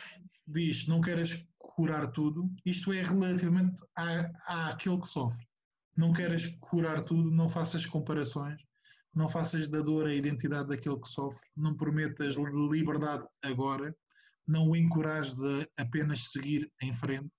Diz, 0.47 0.87
não 0.87 1.01
queres 1.01 1.47
curar 1.59 2.11
tudo. 2.11 2.51
Isto 2.65 2.93
é 2.93 3.03
relativamente 3.03 3.83
à, 3.97 4.71
àquele 4.71 5.01
que 5.01 5.07
sofre. 5.07 5.47
Não 5.97 6.13
queres 6.13 6.47
curar 6.61 7.03
tudo, 7.03 7.31
não 7.31 7.49
faças 7.49 7.85
comparações, 7.85 8.61
não 9.15 9.29
faças 9.29 9.69
da 9.69 9.81
dor 9.81 10.07
a 10.07 10.15
identidade 10.15 10.69
daquele 10.69 10.99
que 10.99 11.09
sofre, 11.09 11.47
não 11.57 11.77
prometas 11.77 12.37
liberdade 12.37 13.27
agora, 13.43 13.95
não 14.47 14.71
o 14.71 14.77
encorajes 14.77 15.41
a 15.43 15.83
apenas 15.83 16.31
seguir 16.31 16.71
em 16.81 16.93
frente, 16.93 17.31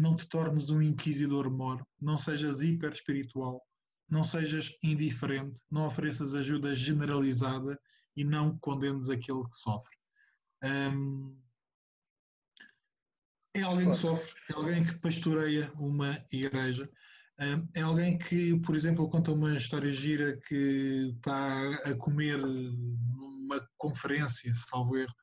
não 0.00 0.16
te 0.16 0.26
tornes 0.26 0.70
um 0.70 0.80
inquisidor 0.80 1.50
mor, 1.50 1.86
não 2.00 2.16
sejas 2.16 2.62
hiper 2.62 2.90
espiritual, 2.90 3.62
não 4.08 4.24
sejas 4.24 4.74
indiferente, 4.82 5.60
não 5.70 5.86
ofereças 5.86 6.34
ajuda 6.34 6.74
generalizada 6.74 7.78
e 8.16 8.24
não 8.24 8.58
condenes 8.58 9.10
aquele 9.10 9.44
que 9.44 9.56
sofre. 9.56 9.94
É 13.54 13.62
alguém 13.62 13.90
que 13.90 13.96
sofre, 13.96 14.32
é 14.48 14.54
alguém 14.54 14.84
que 14.84 14.98
pastoreia 15.00 15.70
uma 15.74 16.16
igreja, 16.32 16.90
é 17.74 17.82
alguém 17.82 18.16
que, 18.16 18.58
por 18.60 18.74
exemplo, 18.74 19.08
conta 19.08 19.32
uma 19.32 19.54
história 19.54 19.92
gira 19.92 20.38
que 20.48 21.14
está 21.14 21.70
a 21.84 21.94
comer 21.94 22.38
numa 22.38 23.68
conferência, 23.76 24.50
salvo 24.54 24.96
erro, 24.96 25.14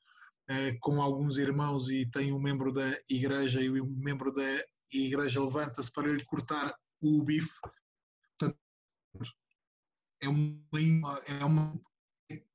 com 0.79 1.01
alguns 1.01 1.37
irmãos 1.37 1.89
e 1.89 2.05
tem 2.05 2.31
um 2.31 2.39
membro 2.39 2.71
da 2.71 2.97
igreja 3.09 3.61
e 3.61 3.69
o 3.81 3.85
membro 3.85 4.33
da 4.33 4.63
igreja 4.93 5.43
levanta-se 5.43 5.91
para 5.91 6.07
lhe 6.07 6.23
cortar 6.23 6.73
o 7.01 7.23
bife 7.23 7.59
é 10.21 10.27
uma, 10.27 11.19
é 11.27 11.45
uma 11.45 11.73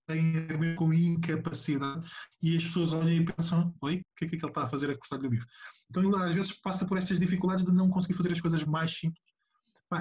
tem 0.06 0.36
a 0.50 0.56
ver 0.56 0.74
com 0.74 0.92
incapacidade 0.92 2.08
e 2.42 2.56
as 2.56 2.64
pessoas 2.64 2.92
olham 2.92 3.12
e 3.12 3.24
pensam, 3.24 3.74
oi, 3.80 3.96
o 3.96 4.02
que 4.16 4.24
é 4.24 4.28
que 4.28 4.34
ele 4.34 4.46
está 4.46 4.64
a 4.64 4.68
fazer 4.68 4.90
a 4.90 4.98
cortar-lhe 4.98 5.26
o 5.26 5.30
bife? 5.30 5.46
Então 5.88 6.02
ele 6.02 6.16
às 6.16 6.34
vezes 6.34 6.52
passa 6.52 6.86
por 6.86 6.98
estas 6.98 7.18
dificuldades 7.18 7.64
de 7.64 7.72
não 7.72 7.88
conseguir 7.88 8.14
fazer 8.14 8.32
as 8.32 8.40
coisas 8.40 8.64
mais 8.64 8.96
simples 8.96 9.22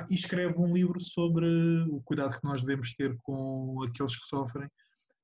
e 0.09 0.15
escreve 0.15 0.57
um 0.57 0.73
livro 0.73 0.99
sobre 1.01 1.45
o 1.89 2.01
cuidado 2.01 2.39
que 2.39 2.43
nós 2.43 2.61
devemos 2.61 2.93
ter 2.93 3.15
com 3.23 3.83
aqueles 3.83 4.17
que 4.17 4.25
sofrem. 4.25 4.67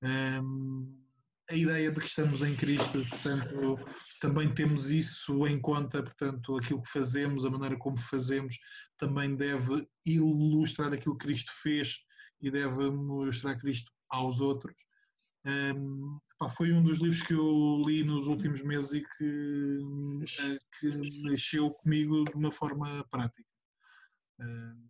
Um, 0.03 1.07
a 1.50 1.56
ideia 1.56 1.92
de 1.92 2.00
que 2.00 2.08
estamos 2.08 2.42
em 2.42 2.56
Cristo, 2.56 3.06
portanto, 3.10 3.80
também 4.20 4.54
temos 4.54 4.92
isso 4.92 5.48
em 5.48 5.60
conta, 5.60 6.04
portanto, 6.04 6.58
aquilo 6.58 6.82
que 6.82 6.92
fazemos, 6.92 7.46
a 7.46 7.50
maneira 7.50 7.78
como 7.78 7.98
fazemos, 7.98 8.58
também 8.98 9.36
deve 9.36 9.88
ilustrar 10.06 10.94
aquilo 10.94 11.18
que 11.18 11.26
Cristo 11.26 11.52
fez 11.62 12.00
e 12.42 12.52
deve 12.52 12.90
mostrar 12.92 13.58
Cristo 13.58 13.92
aos 14.10 14.42
outros. 14.42 14.76
Um, 15.46 16.20
pá, 16.38 16.50
foi 16.50 16.74
um 16.74 16.84
dos 16.84 17.00
livros 17.00 17.22
que 17.22 17.34
eu 17.34 17.82
li 17.86 18.04
nos 18.04 18.28
últimos 18.28 18.62
meses 18.62 18.94
e 18.94 19.02
que, 19.18 19.80
que 20.80 21.22
mexeu 21.24 21.72
comigo 21.72 22.26
de 22.26 22.36
uma 22.36 22.52
forma 22.52 23.06
prática. 23.10 23.48
Um, 24.40 24.90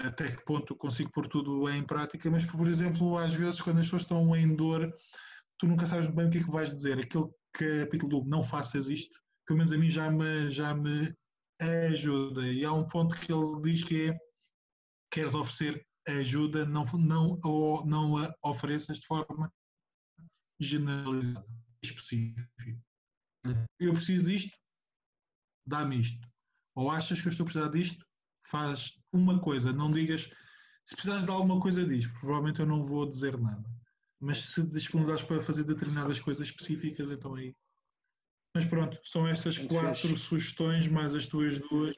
até 0.00 0.30
que 0.30 0.44
ponto 0.44 0.74
consigo 0.76 1.10
pôr 1.12 1.28
tudo 1.28 1.68
em 1.70 1.82
prática, 1.82 2.30
mas, 2.30 2.44
por 2.44 2.68
exemplo, 2.68 3.16
às 3.16 3.34
vezes, 3.34 3.62
quando 3.62 3.78
as 3.78 3.86
pessoas 3.86 4.02
estão 4.02 4.34
em 4.36 4.54
dor, 4.54 4.92
tu 5.58 5.66
nunca 5.66 5.86
sabes 5.86 6.06
bem 6.06 6.26
o 6.26 6.30
que 6.30 6.38
é 6.38 6.42
que 6.42 6.50
vais 6.50 6.74
dizer. 6.74 6.98
Aquele 6.98 7.28
capítulo 7.52 8.22
do 8.22 8.28
não 8.28 8.42
faças 8.42 8.88
isto, 8.88 9.18
pelo 9.46 9.58
menos 9.58 9.72
a 9.72 9.78
mim 9.78 9.90
já 9.90 10.10
me, 10.10 10.50
já 10.50 10.74
me 10.74 11.12
ajuda. 11.60 12.46
E 12.46 12.64
há 12.64 12.72
um 12.72 12.86
ponto 12.86 13.14
que 13.14 13.32
ele 13.32 13.62
diz 13.62 13.84
que 13.84 14.10
é: 14.10 14.18
queres 15.10 15.34
oferecer 15.34 15.84
ajuda, 16.08 16.66
não, 16.66 16.84
não, 16.84 17.38
ou, 17.44 17.86
não 17.86 18.18
a 18.18 18.34
ofereças 18.42 19.00
de 19.00 19.06
forma 19.06 19.50
generalizada, 20.60 21.46
específica. 21.82 22.78
Eu 23.78 23.92
preciso 23.92 24.26
disto, 24.26 24.56
dá-me 25.66 26.00
isto. 26.00 26.28
Ou 26.74 26.90
achas 26.90 27.20
que 27.20 27.28
eu 27.28 27.30
estou 27.30 27.44
a 27.44 27.46
precisar 27.46 27.70
disto, 27.70 28.04
faz 28.46 28.92
uma 29.12 29.40
coisa, 29.40 29.72
não 29.72 29.90
digas 29.90 30.28
se 30.86 30.94
precisares 30.94 31.24
de 31.24 31.30
alguma 31.30 31.58
coisa 31.60 31.86
diz, 31.86 32.06
provavelmente 32.06 32.60
eu 32.60 32.66
não 32.66 32.84
vou 32.84 33.08
dizer 33.08 33.38
nada. 33.40 33.64
Mas 34.24 34.44
se 34.46 34.62
disponibilizares 34.62 35.22
para 35.22 35.42
fazer 35.42 35.64
determinadas 35.64 36.18
coisas 36.18 36.46
específicas, 36.46 37.10
então 37.10 37.34
aí. 37.34 37.54
Mas 38.56 38.64
pronto, 38.64 38.98
são 39.04 39.28
estas 39.28 39.58
quatro 39.58 40.16
sugestões, 40.16 40.88
mais 40.88 41.14
as 41.14 41.26
tuas 41.26 41.58
duas. 41.58 41.94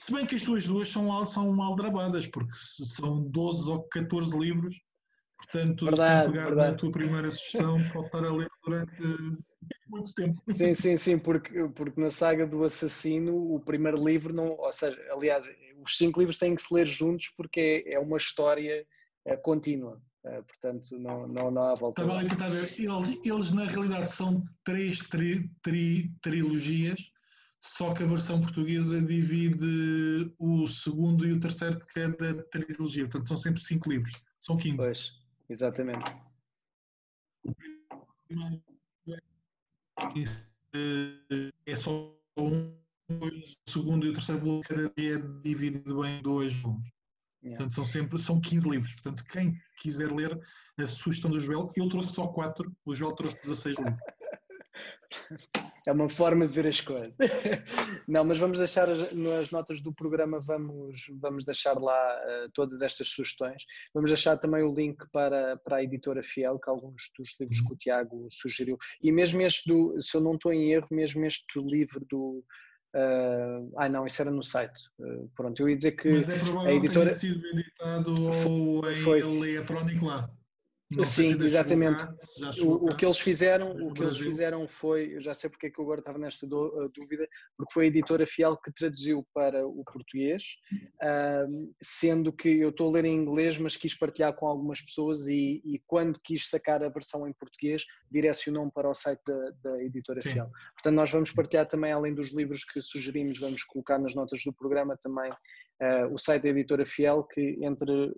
Se 0.00 0.12
bem 0.12 0.26
que 0.26 0.34
as 0.34 0.42
tuas 0.42 0.66
duas 0.66 0.88
são, 0.88 1.24
são 1.26 1.62
aldrabadas, 1.62 2.26
porque 2.26 2.50
são 2.54 3.22
12 3.22 3.70
ou 3.70 3.84
14 3.84 4.36
livros, 4.36 4.74
portanto, 5.38 5.84
verdade, 5.84 6.32
pegar 6.32 6.46
verdade. 6.46 6.70
na 6.72 6.76
tua 6.76 6.90
primeira 6.90 7.30
sugestão, 7.30 7.78
pode 7.92 8.06
estar 8.06 8.24
a 8.24 8.32
ler 8.32 8.50
durante 8.64 9.02
muito 9.86 10.12
tempo. 10.14 10.42
Sim, 10.50 10.74
sim, 10.74 10.96
sim, 10.96 11.18
porque, 11.18 11.68
porque 11.76 12.00
na 12.00 12.10
saga 12.10 12.44
do 12.44 12.64
assassino, 12.64 13.54
o 13.54 13.60
primeiro 13.60 14.04
livro 14.04 14.34
não, 14.34 14.56
ou 14.56 14.72
seja, 14.72 14.98
aliás, 15.12 15.46
os 15.80 15.96
cinco 15.96 16.18
livros 16.18 16.38
têm 16.38 16.56
que 16.56 16.62
se 16.62 16.74
ler 16.74 16.88
juntos 16.88 17.28
porque 17.36 17.84
é, 17.86 17.94
é 17.94 17.98
uma 18.00 18.16
história 18.16 18.84
é, 19.24 19.36
contínua. 19.36 20.02
É, 20.24 20.40
portanto, 20.40 20.98
não, 20.98 21.26
não, 21.26 21.50
não 21.50 21.62
há 21.64 21.74
volta. 21.74 22.02
Está 22.02 22.46
a 22.46 22.48
ver. 22.48 22.74
Eles, 22.78 23.20
eles, 23.24 23.52
na 23.52 23.64
realidade, 23.64 24.10
são 24.12 24.44
três 24.64 25.00
tri, 25.00 25.50
tri, 25.62 26.14
trilogias 26.22 27.12
só 27.64 27.94
que 27.94 28.02
a 28.02 28.06
versão 28.06 28.40
portuguesa 28.40 29.00
divide 29.00 30.34
o 30.36 30.66
segundo 30.66 31.24
e 31.24 31.32
o 31.32 31.38
terceiro 31.38 31.78
de 31.78 31.86
cada 31.86 32.42
trilogia, 32.50 33.04
portanto 33.04 33.28
são 33.28 33.36
sempre 33.36 33.60
cinco 33.60 33.88
livros, 33.88 34.12
são 34.40 34.56
15. 34.56 34.76
Pois, 34.76 35.12
exatamente. 35.48 36.10
O 37.44 37.54
primeiro 38.26 38.60
é 41.66 41.76
só 41.76 42.18
um, 42.36 42.74
o 43.08 43.70
segundo 43.70 44.06
e 44.06 44.10
o 44.10 44.14
terceiro 44.14 44.40
volume 44.40 44.64
cada 44.64 44.92
dia 44.96 45.14
é 45.14 45.18
dividido 45.44 46.04
em 46.04 46.20
dois 46.20 46.52
volumes. 46.54 46.90
Yeah. 47.42 47.56
Portanto, 47.56 47.74
são 47.74 47.84
sempre 47.84 48.18
são 48.18 48.40
15 48.40 48.68
livros. 48.68 48.94
Portanto, 48.94 49.24
quem 49.24 49.60
quiser 49.76 50.12
ler 50.12 50.38
a 50.78 50.86
sugestão 50.86 51.30
do 51.30 51.40
Joel, 51.40 51.70
eu 51.76 51.88
trouxe 51.88 52.12
só 52.12 52.28
4, 52.28 52.72
o 52.84 52.94
Joel 52.94 53.14
trouxe 53.14 53.40
16 53.40 53.76
livros. 53.78 53.98
É 55.86 55.90
uma 55.90 56.08
forma 56.08 56.46
de 56.46 56.52
ver 56.52 56.66
as 56.68 56.80
coisas. 56.80 57.12
Não, 58.06 58.24
mas 58.24 58.38
vamos 58.38 58.58
deixar 58.58 58.86
nas 58.86 59.50
notas 59.50 59.80
do 59.80 59.92
programa, 59.92 60.38
vamos, 60.38 61.02
vamos 61.20 61.44
deixar 61.44 61.74
lá 61.74 62.20
uh, 62.20 62.50
todas 62.54 62.82
estas 62.82 63.08
sugestões. 63.08 63.64
Vamos 63.92 64.10
deixar 64.10 64.36
também 64.38 64.62
o 64.62 64.72
link 64.72 65.04
para, 65.10 65.56
para 65.56 65.78
a 65.78 65.82
editora 65.82 66.22
Fiel, 66.22 66.58
que 66.58 66.70
alguns 66.70 67.10
dos 67.18 67.34
livros 67.38 67.60
que 67.60 67.72
o 67.72 67.76
Tiago 67.76 68.28
sugeriu. 68.30 68.78
E 69.02 69.10
mesmo 69.10 69.42
este 69.42 69.68
do, 69.68 70.00
se 70.00 70.16
eu 70.16 70.20
não 70.20 70.34
estou 70.34 70.52
em 70.52 70.70
erro, 70.72 70.86
mesmo 70.90 71.24
este 71.24 71.58
livro 71.58 72.06
do. 72.08 72.44
Uh, 72.94 73.72
ai 73.78 73.88
não, 73.88 74.06
isso 74.06 74.20
era 74.20 74.30
no 74.30 74.42
site. 74.42 74.84
Uh, 74.98 75.28
pronto, 75.34 75.60
eu 75.60 75.68
ia 75.68 75.76
dizer 75.76 75.92
que. 75.92 76.10
Mas 76.10 76.28
é 76.28 76.38
provável 76.38 76.70
a 76.70 76.74
editora... 76.74 77.10
que 77.10 77.20
tenha 77.20 77.34
sido 77.34 77.46
editado 77.46 78.14
ou 78.50 78.90
em 78.90 78.96
foi. 78.96 79.20
eletrónico 79.20 80.06
lá. 80.06 80.30
Não 80.96 81.06
Sim, 81.06 81.42
exatamente. 81.42 82.04
O, 82.62 82.90
o, 82.90 82.96
que 82.96 83.04
eles 83.04 83.18
fizeram, 83.18 83.72
o 83.72 83.92
que 83.92 84.02
eles 84.02 84.18
fizeram 84.18 84.68
foi, 84.68 85.16
eu 85.16 85.20
já 85.20 85.34
sei 85.34 85.48
porque 85.48 85.66
é 85.66 85.70
que 85.70 85.78
eu 85.78 85.84
agora 85.84 86.00
estava 86.00 86.18
nesta 86.18 86.46
eh, 86.46 86.48
dúvida, 86.94 87.28
porque 87.56 87.72
foi 87.72 87.84
a 87.84 87.88
editora 87.88 88.26
Fiel 88.26 88.56
que 88.56 88.72
traduziu 88.72 89.26
para 89.32 89.66
o 89.66 89.82
português, 89.84 90.42
sendo 91.82 92.32
que 92.32 92.48
eu 92.48 92.70
estou 92.70 92.88
a 92.88 92.92
ler 92.92 93.04
em 93.04 93.14
inglês, 93.14 93.58
mas 93.58 93.76
quis 93.76 93.94
partilhar 93.94 94.34
com 94.34 94.46
algumas 94.46 94.80
pessoas 94.80 95.26
e, 95.26 95.62
e 95.64 95.82
quando 95.86 96.18
quis 96.22 96.48
sacar 96.48 96.82
a 96.82 96.88
versão 96.88 97.26
em 97.26 97.32
português, 97.32 97.84
direcionou-me 98.10 98.70
para 98.70 98.90
o 98.90 98.94
site 98.94 99.20
da, 99.26 99.50
da 99.62 99.82
editora 99.82 100.20
Sim. 100.20 100.32
Fiel. 100.32 100.50
Portanto, 100.74 100.94
nós 100.94 101.10
vamos 101.10 101.30
partilhar 101.30 101.66
também, 101.66 101.92
além 101.92 102.14
dos 102.14 102.32
livros 102.32 102.64
que 102.64 102.80
sugerimos, 102.80 103.38
vamos 103.38 103.62
colocar 103.64 103.98
nas 103.98 104.14
notas 104.14 104.42
do 104.44 104.52
programa 104.52 104.96
também 105.00 105.30
uh, 105.30 106.12
o 106.12 106.18
site 106.18 106.42
da 106.42 106.48
editora 106.50 106.86
Fiel, 106.86 107.24
que 107.24 107.58
entre 107.62 108.12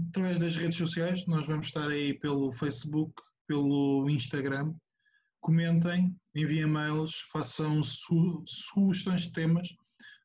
através 0.10 0.40
das 0.40 0.56
redes 0.56 0.78
sociais, 0.78 1.26
nós 1.26 1.48
vamos 1.48 1.68
estar 1.68 1.90
aí 1.90 2.14
pelo 2.20 2.52
Facebook, 2.52 3.14
pelo 3.48 4.10
Instagram, 4.10 4.76
comentem, 5.40 6.14
enviem 6.36 6.66
mails, 6.66 7.22
façam 7.32 7.82
su 7.82 8.44
sugestões 8.46 9.22
de 9.22 9.32
temas. 9.32 9.70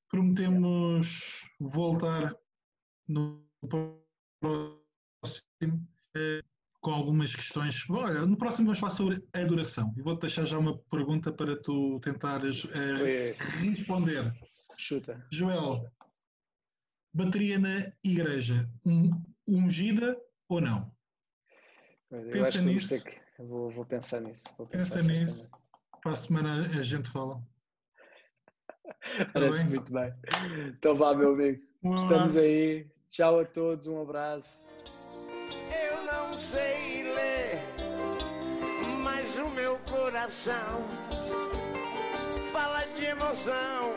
Prometemos 0.08 1.46
voltar 1.60 2.34
no 3.08 3.46
próximo. 4.40 5.88
Eh, 6.16 6.42
com 6.82 6.90
algumas 6.90 7.34
questões. 7.34 7.88
Olha, 7.88 8.26
no 8.26 8.36
próximo 8.36 8.66
vamos 8.66 8.80
falar 8.80 8.92
sobre 8.92 9.24
adoração. 9.34 9.94
E 9.96 10.02
vou-te 10.02 10.22
deixar 10.22 10.44
já 10.44 10.58
uma 10.58 10.76
pergunta 10.90 11.32
para 11.32 11.56
tu 11.56 12.00
tentares 12.00 12.66
eh, 12.74 13.34
responder. 13.60 14.24
Chuta. 14.76 15.24
Joel, 15.30 15.88
bateria 17.14 17.58
na 17.58 17.92
igreja, 18.04 18.68
um, 18.84 19.10
ungida 19.48 20.20
ou 20.48 20.60
não? 20.60 20.92
Eu 22.10 22.28
Pensa 22.30 22.60
nisso. 22.60 23.02
Que... 23.02 23.22
Vou, 23.38 23.70
vou, 23.70 23.86
pensar 23.86 24.20
nisso. 24.20 24.48
Vou 24.58 24.66
pensar 24.66 24.96
Pensa 24.96 25.12
nisso. 25.12 25.50
Para 26.02 26.12
a 26.12 26.16
semana 26.16 26.62
a 26.78 26.82
gente 26.82 27.08
fala. 27.08 27.40
Parece 29.32 29.64
tá 29.64 29.70
muito 29.70 29.92
bem. 29.92 30.12
Então 30.68 30.96
vá, 30.96 31.14
meu 31.14 31.32
amigo. 31.32 31.62
Um 31.82 32.02
Estamos 32.02 32.36
aí. 32.36 32.90
Tchau 33.08 33.40
a 33.40 33.44
todos, 33.44 33.86
um 33.86 34.02
abraço. 34.02 34.71
Coração 40.22 40.86
fala 42.52 42.84
de 42.94 43.06
emoção. 43.06 43.96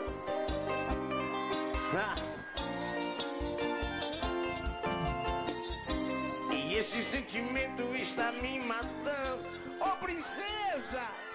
Ah. 1.94 2.16
esse 6.74 7.02
sentimento 7.04 7.82
está 7.94 8.32
me 8.32 8.58
matando. 8.60 9.48
Oh, 9.80 10.04
princesa! 10.04 11.25